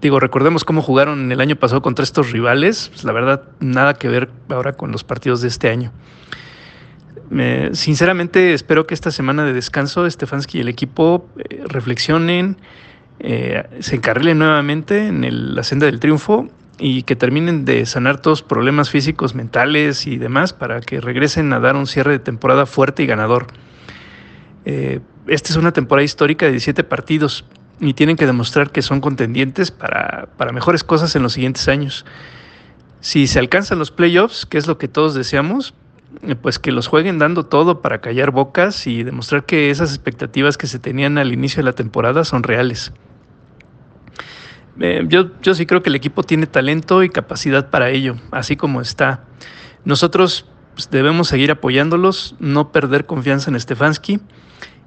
[0.00, 2.88] Digo, recordemos cómo jugaron el año pasado contra estos rivales.
[2.88, 5.92] Pues, la verdad, nada que ver ahora con los partidos de este año.
[7.72, 12.56] sinceramente, espero que esta semana de descanso Stefanski y el equipo eh, reflexionen,
[13.20, 16.48] eh, se encarrilen nuevamente en la senda del triunfo
[16.80, 21.60] y que terminen de sanar todos problemas físicos, mentales y demás para que regresen a
[21.60, 23.48] dar un cierre de temporada fuerte y ganador.
[24.64, 27.44] Eh, esta es una temporada histórica de 17 partidos
[27.80, 32.06] y tienen que demostrar que son contendientes para, mejores cosas en los siguientes años.
[33.00, 35.74] Si se alcanzan los playoffs, que es lo que todos deseamos,
[36.22, 40.56] eh, pues que los jueguen dando todo para callar bocas y demostrar que esas expectativas
[40.56, 42.92] que se tenían al inicio de la temporada son reales.
[44.80, 48.80] Eh, yo, sí creo que el equipo tiene talento y capacidad para ello, así como
[48.80, 49.24] está.
[49.84, 54.20] Nosotros pues, debemos seguir apoyándolos, no perder confianza en Stefanski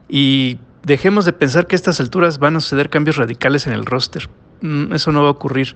[0.10, 3.86] y dejemos de pensar que a estas alturas van a suceder cambios radicales en el
[3.86, 4.30] roster.
[4.62, 5.76] Mm, eso no va a ocurrir.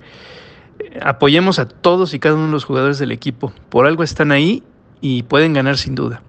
[1.02, 3.54] Apoyemos a todos y cada uno de los jugadores del equipo.
[3.70, 4.64] Por algo están ahí
[5.00, 6.22] y pueden ganar sin duda.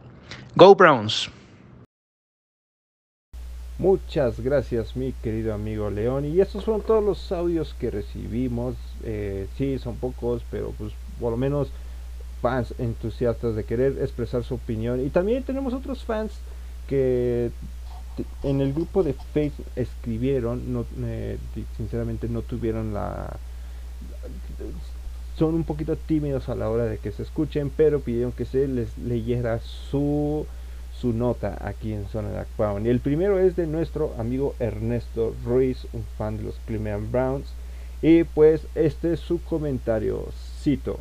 [0.57, 1.30] Go Browns.
[3.79, 8.74] Muchas gracias mi querido amigo León y estos fueron todos los audios que recibimos.
[9.05, 11.68] Eh, sí, son pocos, pero pues por lo menos
[12.43, 15.05] fans entusiastas de querer expresar su opinión.
[15.05, 16.33] Y también tenemos otros fans
[16.89, 17.53] que
[18.43, 21.39] en el grupo de Facebook escribieron, no, eh,
[21.76, 23.37] sinceramente no tuvieron la...
[25.39, 28.66] Son un poquito tímidos a la hora de que se escuchen, pero pidieron que se
[28.66, 30.47] les leyera su,
[31.01, 32.86] su nota aquí en Zona de Brown.
[32.86, 37.46] Y el primero es de nuestro amigo Ernesto Ruiz, un fan de los Cleveland Browns.
[38.03, 40.26] Y pues este es su comentario,
[40.62, 41.01] cito.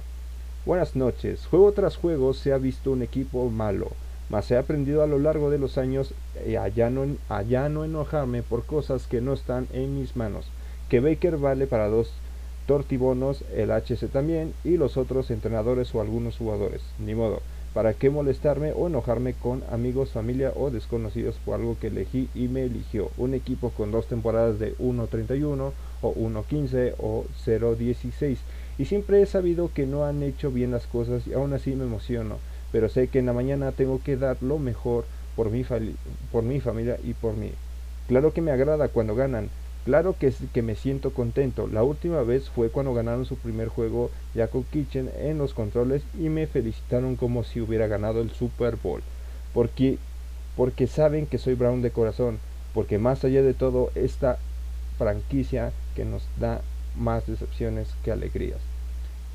[0.65, 3.91] Buenas noches, juego tras juego se ha visto un equipo malo
[4.29, 8.43] mas he aprendido a lo largo de los años eh, a, ya no, no enojarme
[8.43, 10.45] por cosas que no están en mis manos.
[10.89, 12.11] Que Baker vale para dos
[12.65, 16.81] tortibonos, el HC también, y los otros entrenadores o algunos jugadores.
[16.99, 17.41] Ni modo.
[17.77, 22.47] ¿Para qué molestarme o enojarme con amigos, familia o desconocidos por algo que elegí y
[22.47, 23.11] me eligió?
[23.17, 28.37] Un equipo con dos temporadas de 1.31 o 1.15 o 0.16.
[28.79, 31.83] Y siempre he sabido que no han hecho bien las cosas y aún así me
[31.83, 32.37] emociono
[32.71, 35.05] pero sé que en la mañana tengo que dar lo mejor
[35.35, 35.63] por mi,
[36.31, 37.51] por mi familia y por mí.
[38.07, 39.49] Claro que me agrada cuando ganan,
[39.87, 41.65] claro que, que me siento contento.
[41.67, 46.27] La última vez fue cuando ganaron su primer juego Jacob Kitchen en los controles y
[46.27, 49.01] me felicitaron como si hubiera ganado el Super Bowl.
[49.53, 49.97] Porque,
[50.57, 52.37] porque saben que soy Brown de corazón,
[52.73, 54.39] porque más allá de todo esta
[54.97, 56.59] franquicia que nos da
[56.97, 58.59] más decepciones que alegrías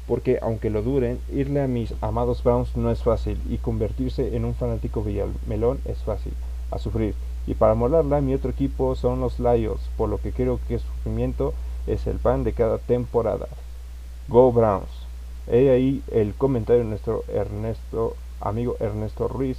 [0.07, 4.45] porque aunque lo duren, irle a mis amados Browns no es fácil y convertirse en
[4.45, 6.33] un fanático Villamelón es fácil,
[6.71, 7.15] a sufrir.
[7.47, 11.55] Y para molarla, mi otro equipo son los Lions, por lo que creo que sufrimiento
[11.87, 13.49] es el pan de cada temporada.
[14.29, 14.89] Go Browns.
[15.51, 19.59] He ahí el comentario de nuestro Ernesto, amigo Ernesto Ruiz,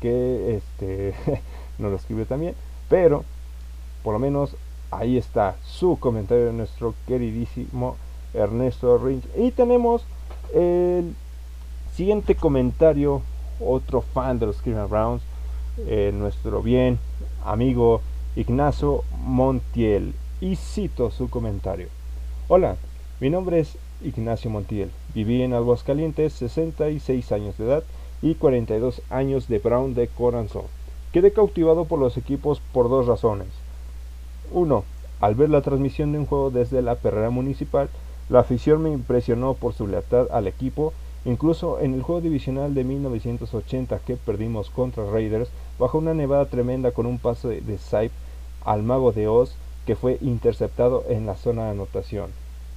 [0.00, 1.14] que este
[1.78, 2.54] nos lo escribió también,
[2.88, 3.24] pero
[4.02, 4.54] por lo menos
[4.90, 7.96] ahí está su comentario de nuestro queridísimo
[8.34, 9.24] Ernesto Rinch.
[9.36, 10.04] Y tenemos
[10.54, 11.14] el
[11.94, 13.22] siguiente comentario,
[13.60, 15.22] otro fan de los Cleveland Browns,
[15.78, 16.98] eh, nuestro bien
[17.44, 18.00] amigo
[18.36, 20.14] Ignacio Montiel.
[20.40, 21.88] Y cito su comentario.
[22.48, 22.76] Hola,
[23.20, 24.90] mi nombre es Ignacio Montiel.
[25.14, 27.84] Viví en Aguascalientes 66 años de edad
[28.22, 30.64] y 42 años de Brown de corazón.
[31.12, 33.48] Quedé cautivado por los equipos por dos razones.
[34.50, 34.84] Uno,
[35.20, 37.88] al ver la transmisión de un juego desde la perrera municipal,
[38.28, 40.92] la afición me impresionó por su lealtad al equipo,
[41.24, 46.92] incluso en el juego divisional de 1980 que perdimos contra Raiders bajo una nevada tremenda
[46.92, 48.10] con un paso de, de
[48.64, 49.54] al mago de Oz
[49.86, 52.30] que fue interceptado en la zona de anotación.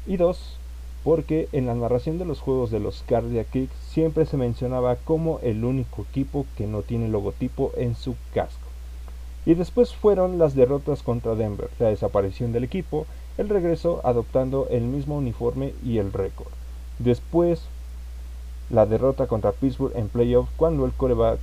[0.08, 0.58] Y dos,
[1.04, 5.40] porque en la narración de los juegos de los Cardiac Kicks siempre se mencionaba como
[5.44, 8.68] el único equipo que no tiene logotipo en su casco.
[9.46, 13.06] Y después fueron las derrotas contra Denver, la desaparición del equipo
[13.38, 16.52] el regreso adoptando el mismo uniforme y el récord.
[17.00, 17.62] Después,
[18.70, 21.40] la derrota contra Pittsburgh en playoff cuando el coreback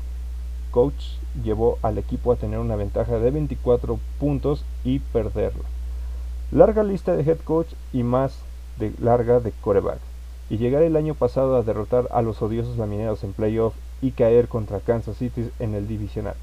[0.70, 1.02] coach
[1.44, 5.64] llevó al equipo a tener una ventaja de 24 puntos y perderlo.
[6.50, 8.38] Larga lista de head coach y más
[8.78, 9.98] de larga de coreback.
[10.50, 14.48] Y llegar el año pasado a derrotar a los odiosos lamineros en playoff y caer
[14.48, 16.34] contra Kansas City en el divisional.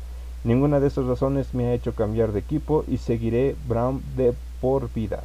[0.44, 4.92] Ninguna de esas razones me ha hecho cambiar de equipo y seguiré Brown de por
[4.94, 5.24] vida.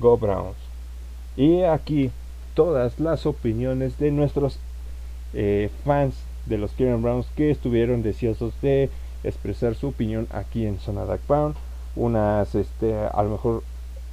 [0.00, 0.56] Go Browns.
[1.36, 2.10] Y aquí
[2.54, 4.58] todas las opiniones de nuestros
[5.34, 6.14] eh, fans
[6.46, 8.90] de los Cleveland Browns que estuvieron deseosos de
[9.22, 11.54] expresar su opinión aquí en Zona Dark Pound.
[11.96, 13.62] Unas, este, a lo mejor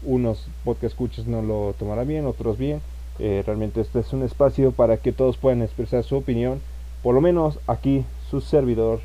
[0.03, 2.82] unos podcast escuchas no lo tomarán bien, otros bien.
[3.20, 6.62] Eh, realmente este es un espacio para que todos puedan expresar su opinión.
[7.03, 8.99] Por lo menos aquí su servidor,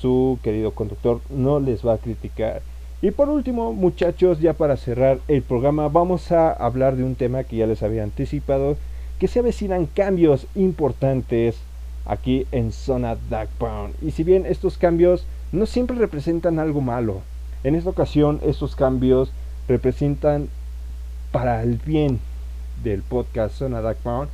[0.00, 2.62] su querido conductor, no les va a criticar
[3.02, 7.42] y por último, muchachos, ya para cerrar el programa, vamos a hablar de un tema
[7.42, 8.76] que ya les había anticipado,
[9.18, 11.56] que se avecinan cambios importantes
[12.04, 13.94] aquí en Zona Dark Pound.
[14.02, 17.20] Y si bien estos cambios no siempre representan algo malo,
[17.64, 19.32] en esta ocasión estos cambios
[19.68, 20.48] representan
[21.30, 22.20] para el bien
[22.82, 24.28] del podcast Zona Dark Pound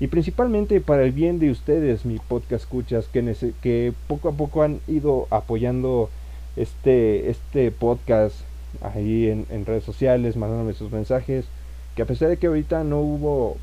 [0.00, 4.62] y principalmente para el bien de ustedes, mi podcast escuchas, que, que poco a poco
[4.62, 6.08] han ido apoyando
[6.56, 8.36] este, este podcast
[8.80, 11.46] ahí en, redes sociales, mandándome sus mensajes,
[11.96, 13.56] que a pesar de que ahorita no hubo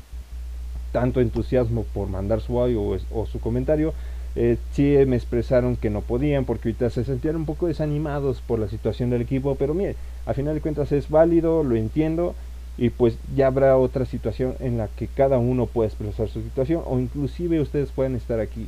[0.96, 3.92] tanto entusiasmo por mandar su audio o, su comentario,
[4.34, 8.58] eh, sí me expresaron que no podían porque ahorita se sentían un poco desanimados por
[8.58, 9.94] la situación del equipo, pero mire,
[10.24, 12.34] a final de cuentas es válido, lo entiendo
[12.78, 16.80] y pues ya habrá otra situación en la que cada uno puede expresar su situación
[16.86, 18.66] o inclusive ustedes pueden estar aquí.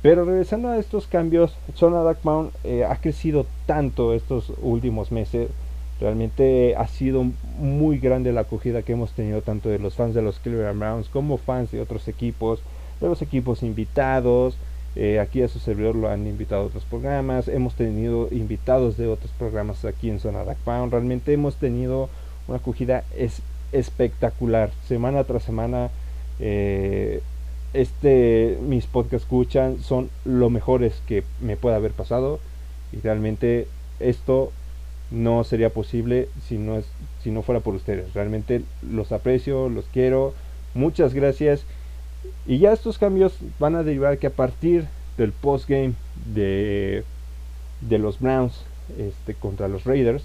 [0.00, 5.50] Pero regresando a estos cambios, Zona Dark Mountain eh, ha crecido tanto estos últimos meses.
[6.00, 7.24] Realmente ha sido
[7.58, 11.08] muy grande la acogida que hemos tenido tanto de los fans de los Cleveland Browns
[11.08, 12.60] como fans de otros equipos,
[13.00, 14.56] de los equipos invitados,
[14.96, 17.48] eh, aquí a su servidor lo han invitado a otros programas.
[17.48, 20.90] Hemos tenido invitados de otros programas aquí en Zona Pound.
[20.90, 22.08] Realmente hemos tenido
[22.48, 23.42] una acogida es
[23.72, 24.70] espectacular.
[24.88, 25.90] Semana tras semana,
[26.40, 27.20] eh,
[27.74, 32.40] este, mis podcasts escuchan son lo mejores que me pueda haber pasado.
[32.90, 33.68] Y realmente
[34.00, 34.50] esto
[35.10, 36.86] no sería posible si no, es,
[37.22, 38.12] si no fuera por ustedes.
[38.14, 40.34] Realmente los aprecio, los quiero.
[40.74, 41.64] Muchas gracias.
[42.46, 45.94] Y ya estos cambios van a derivar que a partir del postgame
[46.34, 47.04] de,
[47.80, 48.62] de los Browns
[48.98, 50.24] este, contra los Raiders,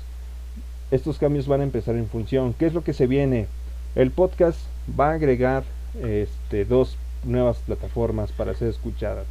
[0.92, 2.54] estos cambios van a empezar en función.
[2.54, 3.48] ¿Qué es lo que se viene?
[3.96, 4.60] El podcast
[5.00, 5.64] va a agregar
[6.02, 9.26] este, dos nuevas plataformas para ser escuchadas.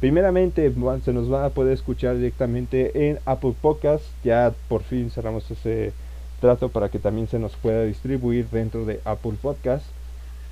[0.00, 0.70] Primeramente
[1.04, 4.04] se nos va a poder escuchar directamente en Apple Podcast.
[4.22, 5.92] Ya por fin cerramos ese
[6.40, 9.86] trato para que también se nos pueda distribuir dentro de Apple Podcast.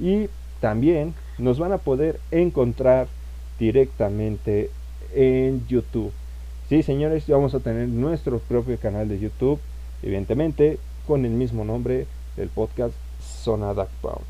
[0.00, 0.28] Y
[0.60, 3.06] también nos van a poder encontrar
[3.58, 4.70] directamente
[5.14, 6.12] en YouTube.
[6.70, 9.60] Sí, señores, vamos a tener nuestro propio canal de YouTube,
[10.02, 12.06] evidentemente con el mismo nombre
[12.36, 14.24] del podcast Zona Pound.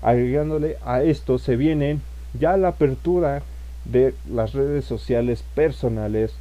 [0.00, 1.98] Agregándole a esto se viene
[2.38, 3.42] ya la apertura
[3.84, 6.32] de las redes sociales personales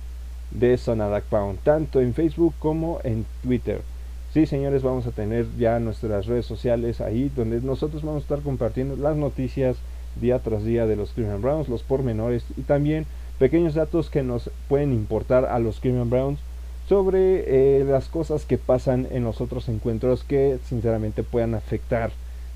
[0.51, 3.81] de Zona Pound, tanto en Facebook como en Twitter.
[4.33, 8.41] Sí, señores, vamos a tener ya nuestras redes sociales ahí donde nosotros vamos a estar
[8.41, 9.77] compartiendo las noticias
[10.21, 13.05] día tras día de los Cleveland Browns, los pormenores y también
[13.39, 16.39] pequeños datos que nos pueden importar a los Cleveland Browns
[16.87, 22.11] sobre eh, las cosas que pasan en los otros encuentros que sinceramente puedan afectar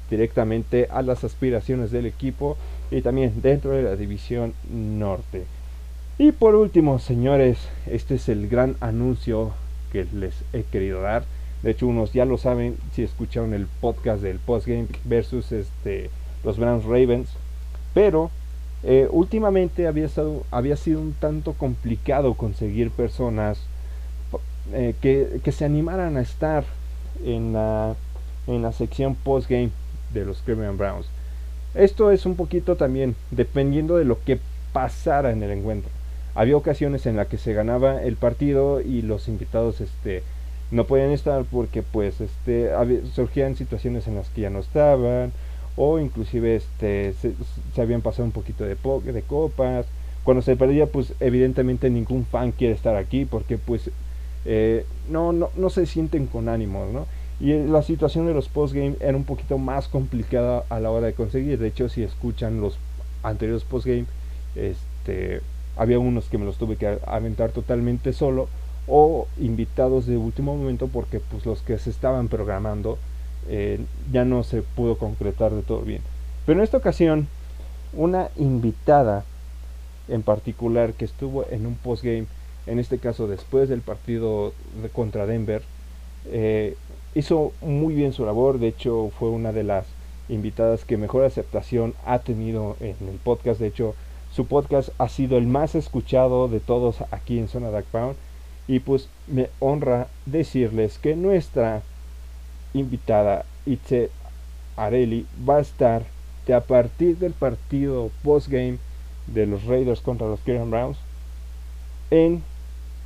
[0.10, 2.58] directamente a las aspiraciones del equipo
[2.94, 5.46] y también dentro de la división norte.
[6.20, 7.58] Y por último, señores,
[7.88, 9.52] este es el gran anuncio
[9.92, 11.24] que les he querido dar.
[11.64, 16.12] De hecho, unos ya lo saben si escucharon el podcast del postgame versus este,
[16.44, 17.30] los Browns Ravens.
[17.96, 18.30] Pero
[18.84, 23.58] eh, últimamente había, estado, había sido un tanto complicado conseguir personas
[24.72, 26.64] eh, que, que, se animaran a estar
[27.26, 27.96] en la,
[28.46, 29.72] en la sección postgame
[30.14, 31.08] de los Cleveland Browns.
[31.76, 34.40] Esto es un poquito también dependiendo de lo que
[34.74, 35.90] pasara en el encuentro.
[36.36, 40.24] Había ocasiones en las que se ganaba el partido y los invitados este,
[40.72, 42.72] no podían estar porque pues este
[43.14, 45.32] surgían situaciones en las que ya no estaban
[45.76, 49.86] o inclusive este se, habían pasado un poquito de, de copas
[50.24, 53.92] cuando se perdía pues evidentemente ningún fan quiere estar aquí porque pues
[54.46, 57.06] eh, no, no, no se sienten con ánimos ¿no?
[57.44, 61.14] Y la situación de los postgame era un poquito más complicada a la hora de
[61.14, 62.78] conseguir de hecho si escuchan los
[63.22, 64.06] anteriores postgame
[64.56, 65.42] este
[65.76, 68.48] había unos que me los tuve que aventar totalmente solo
[68.88, 72.98] o invitados de último momento porque pues los que se estaban programando
[73.50, 73.80] eh,
[74.12, 76.02] ya no se pudo concretar de todo bien.
[76.46, 77.28] Pero en esta ocasión,
[77.94, 79.26] una invitada
[80.08, 82.26] en particular que estuvo en un postgame,
[82.68, 84.54] en este caso después del partido
[84.94, 85.62] contra Denver,
[86.26, 86.76] eh,
[87.16, 89.86] hizo muy bien su labor, de hecho fue una de las
[90.30, 93.96] invitadas que mejor aceptación ha tenido en el podcast, de hecho
[94.34, 98.16] su podcast ha sido el más escuchado de todos aquí en Zona Dark Pound
[98.68, 101.84] y pues me honra decirles que nuestra
[102.74, 104.10] invitada Itze
[104.76, 106.04] Areli va a estar
[106.52, 108.80] a partir del partido postgame
[109.28, 110.98] de los Raiders contra los Cleveland Browns
[112.12, 112.44] en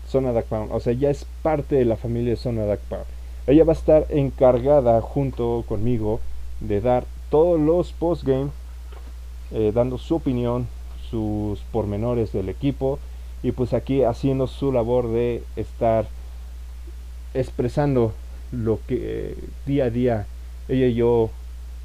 [0.07, 0.71] Zona Duck Pound.
[0.71, 3.16] O sea, ya es parte de la familia de Zona Duck Pound.
[3.48, 6.19] Ella va a estar encargada junto conmigo
[6.60, 8.49] de dar todos los postgame,
[9.52, 10.68] eh, dando su opinión,
[11.10, 12.99] sus pormenores del equipo
[13.44, 16.07] y pues aquí haciendo su labor de estar
[17.34, 18.14] expresando
[18.52, 18.98] lo que
[19.32, 20.28] eh, día a día
[20.68, 21.30] ella y yo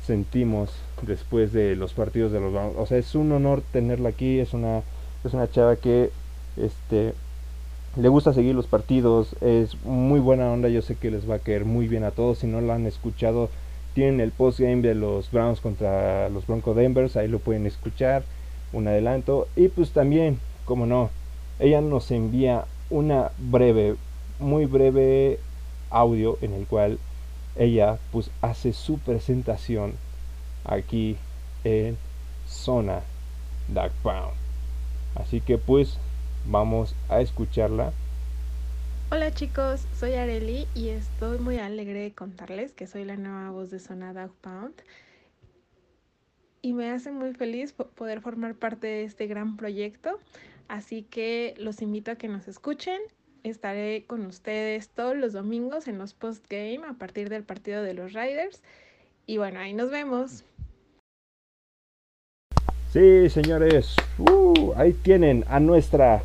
[0.05, 0.71] sentimos
[1.03, 4.83] después de los partidos de los o sea es un honor tenerla aquí es una
[5.25, 6.11] es una chava que
[6.57, 7.15] este
[7.97, 11.39] le gusta seguir los partidos es muy buena onda yo sé que les va a
[11.41, 13.51] caer muy bien a todos si no la han escuchado
[13.95, 18.23] tienen el post game de los Browns contra los Bronco Denvers ahí lo pueden escuchar
[18.73, 21.11] un adelanto y pues también como no
[21.59, 23.97] ella nos envía una breve,
[24.41, 25.39] muy breve
[25.91, 26.99] audio en el cual
[27.57, 29.95] ella pues hace su presentación
[30.65, 31.17] aquí
[31.65, 31.97] en
[32.49, 33.01] Zona
[33.73, 34.35] Dark Pound.
[35.15, 35.99] Así que pues
[36.47, 37.93] vamos a escucharla.
[39.11, 43.71] Hola chicos, soy Areli y estoy muy alegre de contarles que soy la nueva voz
[43.71, 44.75] de Zona Dog Pound.
[46.63, 50.19] Y me hace muy feliz poder formar parte de este gran proyecto.
[50.69, 53.01] Así que los invito a que nos escuchen.
[53.43, 58.13] Estaré con ustedes todos los domingos en los post-game a partir del partido de los
[58.15, 58.63] Riders.
[59.27, 60.45] Y bueno, ahí nos vemos.
[62.93, 66.23] Sí, señores, uh, ahí tienen a nuestra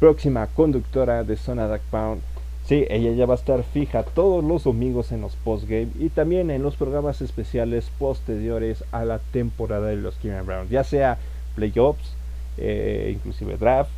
[0.00, 2.22] próxima conductora de Zona Duck Pound.
[2.66, 6.50] Sí, ella ya va a estar fija todos los domingos en los postgame y también
[6.50, 11.18] en los programas especiales posteriores a la temporada de los Kingdom Browns, ya sea
[11.56, 12.14] playoffs,
[12.56, 13.90] eh, inclusive draft,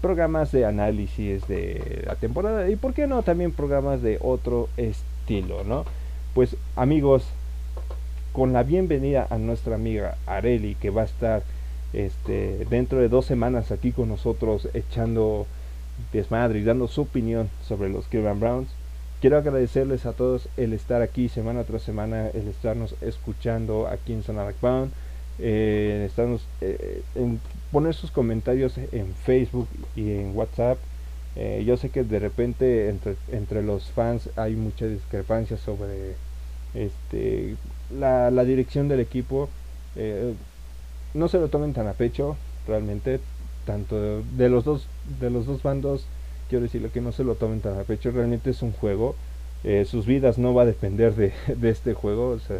[0.00, 5.62] programas de análisis de la temporada y por qué no también programas de otro estilo,
[5.62, 5.84] ¿no?
[6.34, 7.24] Pues amigos,
[8.38, 11.42] con la bienvenida a nuestra amiga Areli, que va a estar
[11.92, 15.48] este, dentro de dos semanas aquí con nosotros echando
[16.12, 18.68] desmadre y dando su opinión sobre los Cleveland Browns.
[19.20, 24.22] Quiero agradecerles a todos el estar aquí semana tras semana, el estarnos escuchando aquí en
[24.22, 24.92] Sonara Bound,
[25.40, 27.02] eh, estarnos, eh,
[27.72, 29.66] poner sus comentarios en Facebook
[29.96, 30.78] y en WhatsApp.
[31.34, 36.14] Eh, yo sé que de repente entre, entre los fans hay mucha discrepancia sobre
[36.74, 37.56] este
[37.96, 39.48] la, la dirección del equipo
[39.96, 40.34] eh,
[41.14, 42.36] no se lo tomen tan a pecho
[42.66, 43.20] realmente
[43.64, 44.86] tanto de, los dos
[45.20, 46.04] de los dos bandos
[46.48, 49.14] quiero decirle que no se lo tomen tan a pecho realmente es un juego
[49.64, 52.58] eh, sus vidas no va a depender de, de este juego o sea,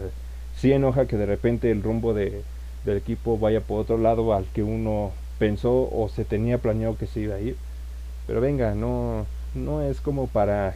[0.56, 2.42] sí enoja que de repente el rumbo de,
[2.84, 7.06] del equipo vaya por otro lado al que uno pensó o se tenía planeado que
[7.06, 7.56] se iba a ir
[8.26, 10.74] pero venga no no es como para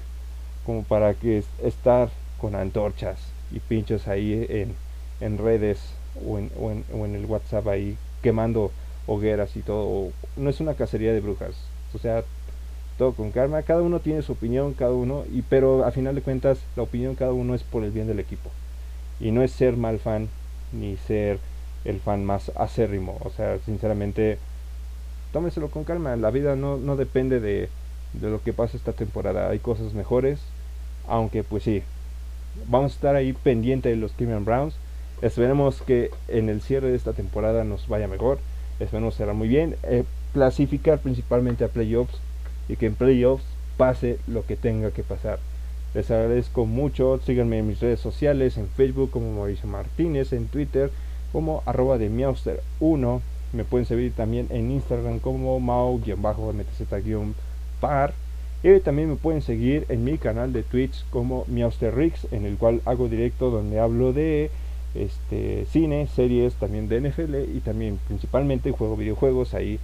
[0.64, 2.10] como para que estar
[2.42, 3.18] con antorchas
[3.52, 4.74] y pinchos ahí en,
[5.20, 5.78] en redes
[6.26, 6.72] o en, o,
[7.04, 8.72] en, el WhatsApp ahí quemando
[9.06, 10.10] hogueras y todo.
[10.36, 11.54] No es una cacería de brujas.
[11.94, 12.24] O sea,
[12.98, 13.62] todo con calma.
[13.62, 15.24] Cada uno tiene su opinión, cada uno.
[15.32, 18.18] Y, pero a final de cuentas, la opinión cada uno es por el bien del
[18.18, 18.50] equipo.
[19.20, 20.28] Y no es ser mal fan
[20.72, 21.38] ni ser
[21.84, 23.18] el fan más acérrimo.
[23.24, 24.38] O sea, sinceramente,
[25.32, 26.16] tómeselo con calma.
[26.16, 27.68] La vida no, no depende de,
[28.14, 29.48] de lo que pasa esta temporada.
[29.48, 30.40] Hay cosas mejores.
[31.08, 31.82] Aunque pues sí,
[32.68, 34.74] vamos a estar ahí pendiente de los Cleveland Browns.
[35.22, 38.38] Esperemos que en el cierre de esta temporada nos vaya mejor.
[38.80, 39.76] Esperemos será muy bien.
[39.84, 42.18] Eh, clasificar principalmente a playoffs
[42.68, 43.44] y que en playoffs
[43.76, 45.38] pase lo que tenga que pasar.
[45.94, 47.20] Les agradezco mucho.
[47.24, 50.90] Síganme en mis redes sociales, en Facebook como Mauricio Martínez, en Twitter
[51.32, 53.20] como arroba de Miauster1.
[53.52, 56.14] Me pueden seguir también en Instagram como Mau-MTZ-par.
[58.62, 62.80] Y también me pueden seguir en mi canal de Twitch como Miausterrix, en el cual
[62.84, 64.50] hago directo donde hablo de
[64.94, 69.80] este cine, series, también de NFL y también principalmente juego videojuegos ahí.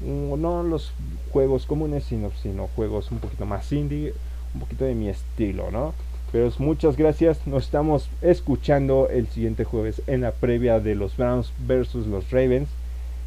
[0.00, 0.92] Mm, no los
[1.32, 4.12] juegos comunes, sino, sino juegos un poquito más indie,
[4.54, 5.94] un poquito de mi estilo, ¿no?
[6.30, 7.46] Pero muchas gracias.
[7.46, 12.68] Nos estamos escuchando el siguiente jueves en la previa de los Browns versus los Ravens.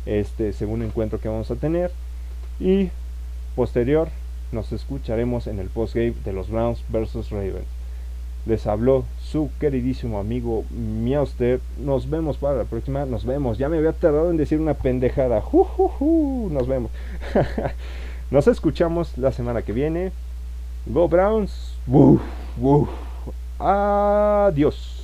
[0.06, 1.92] Este segundo encuentro que vamos a tener.
[2.60, 2.90] Y
[3.56, 4.10] posterior
[4.52, 7.68] nos escucharemos en el postgame de los Browns versus Ravens.
[8.46, 11.60] Les habló su queridísimo amigo Miauster.
[11.78, 13.06] Nos vemos para la próxima.
[13.06, 13.58] Nos vemos.
[13.60, 15.44] Ya me había tardado en decir una pendejada.
[15.52, 16.90] Nos vemos.
[18.32, 20.12] nos escuchamos la semana que viene.
[20.88, 21.76] Go Browns.
[23.60, 25.01] Adiós.